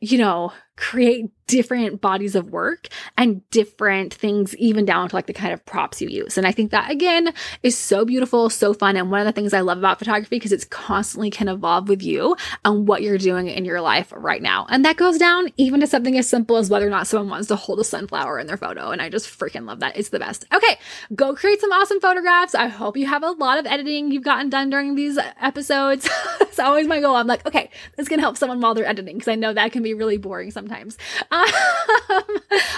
you 0.00 0.18
know, 0.18 0.52
create 0.80 1.30
different 1.50 2.00
bodies 2.00 2.36
of 2.36 2.50
work 2.50 2.86
and 3.18 3.48
different 3.50 4.14
things, 4.14 4.54
even 4.56 4.84
down 4.84 5.08
to 5.08 5.16
like 5.16 5.26
the 5.26 5.32
kind 5.32 5.52
of 5.52 5.64
props 5.66 6.00
you 6.00 6.08
use. 6.08 6.38
And 6.38 6.46
I 6.46 6.52
think 6.52 6.70
that 6.70 6.90
again 6.90 7.34
is 7.64 7.76
so 7.76 8.04
beautiful, 8.04 8.48
so 8.48 8.72
fun. 8.72 8.96
And 8.96 9.10
one 9.10 9.20
of 9.20 9.26
the 9.26 9.32
things 9.32 9.52
I 9.52 9.60
love 9.60 9.78
about 9.78 9.98
photography 9.98 10.36
because 10.36 10.52
it's 10.52 10.64
constantly 10.64 11.28
can 11.28 11.48
evolve 11.48 11.88
with 11.88 12.02
you 12.02 12.36
and 12.64 12.86
what 12.86 13.02
you're 13.02 13.18
doing 13.18 13.48
in 13.48 13.64
your 13.64 13.80
life 13.80 14.12
right 14.16 14.40
now. 14.40 14.66
And 14.70 14.84
that 14.84 14.96
goes 14.96 15.18
down 15.18 15.48
even 15.56 15.80
to 15.80 15.88
something 15.88 16.16
as 16.16 16.28
simple 16.28 16.56
as 16.56 16.70
whether 16.70 16.86
or 16.86 16.90
not 16.90 17.08
someone 17.08 17.28
wants 17.28 17.48
to 17.48 17.56
hold 17.56 17.80
a 17.80 17.84
sunflower 17.84 18.38
in 18.38 18.46
their 18.46 18.56
photo. 18.56 18.90
And 18.90 19.02
I 19.02 19.08
just 19.08 19.26
freaking 19.26 19.66
love 19.66 19.80
that. 19.80 19.96
It's 19.96 20.10
the 20.10 20.20
best. 20.20 20.46
Okay, 20.54 20.78
go 21.16 21.34
create 21.34 21.60
some 21.60 21.72
awesome 21.72 22.00
photographs. 22.00 22.54
I 22.54 22.68
hope 22.68 22.96
you 22.96 23.06
have 23.06 23.24
a 23.24 23.32
lot 23.32 23.58
of 23.58 23.66
editing 23.66 24.12
you've 24.12 24.22
gotten 24.22 24.50
done 24.50 24.70
during 24.70 24.94
these 24.94 25.18
episodes. 25.40 26.08
it's 26.40 26.60
always 26.60 26.86
my 26.86 27.00
goal. 27.00 27.16
I'm 27.16 27.26
like, 27.26 27.44
okay, 27.44 27.70
this 27.96 28.08
can 28.08 28.20
help 28.20 28.36
someone 28.36 28.60
while 28.60 28.74
they're 28.74 28.86
editing 28.86 29.16
because 29.16 29.28
I 29.28 29.34
know 29.34 29.52
that 29.52 29.72
can 29.72 29.82
be 29.82 29.94
really 29.94 30.16
boring 30.16 30.52
sometimes. 30.70 30.96
Um, 31.32 31.46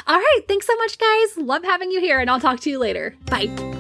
all 0.07 0.18
right. 0.18 0.40
Thanks 0.46 0.66
so 0.66 0.76
much, 0.76 0.98
guys. 0.98 1.37
Love 1.38 1.64
having 1.64 1.90
you 1.90 2.00
here, 2.00 2.20
and 2.20 2.28
I'll 2.28 2.40
talk 2.40 2.61
to 2.61 2.70
you 2.70 2.78
later. 2.78 3.14
Bye. 3.26 3.72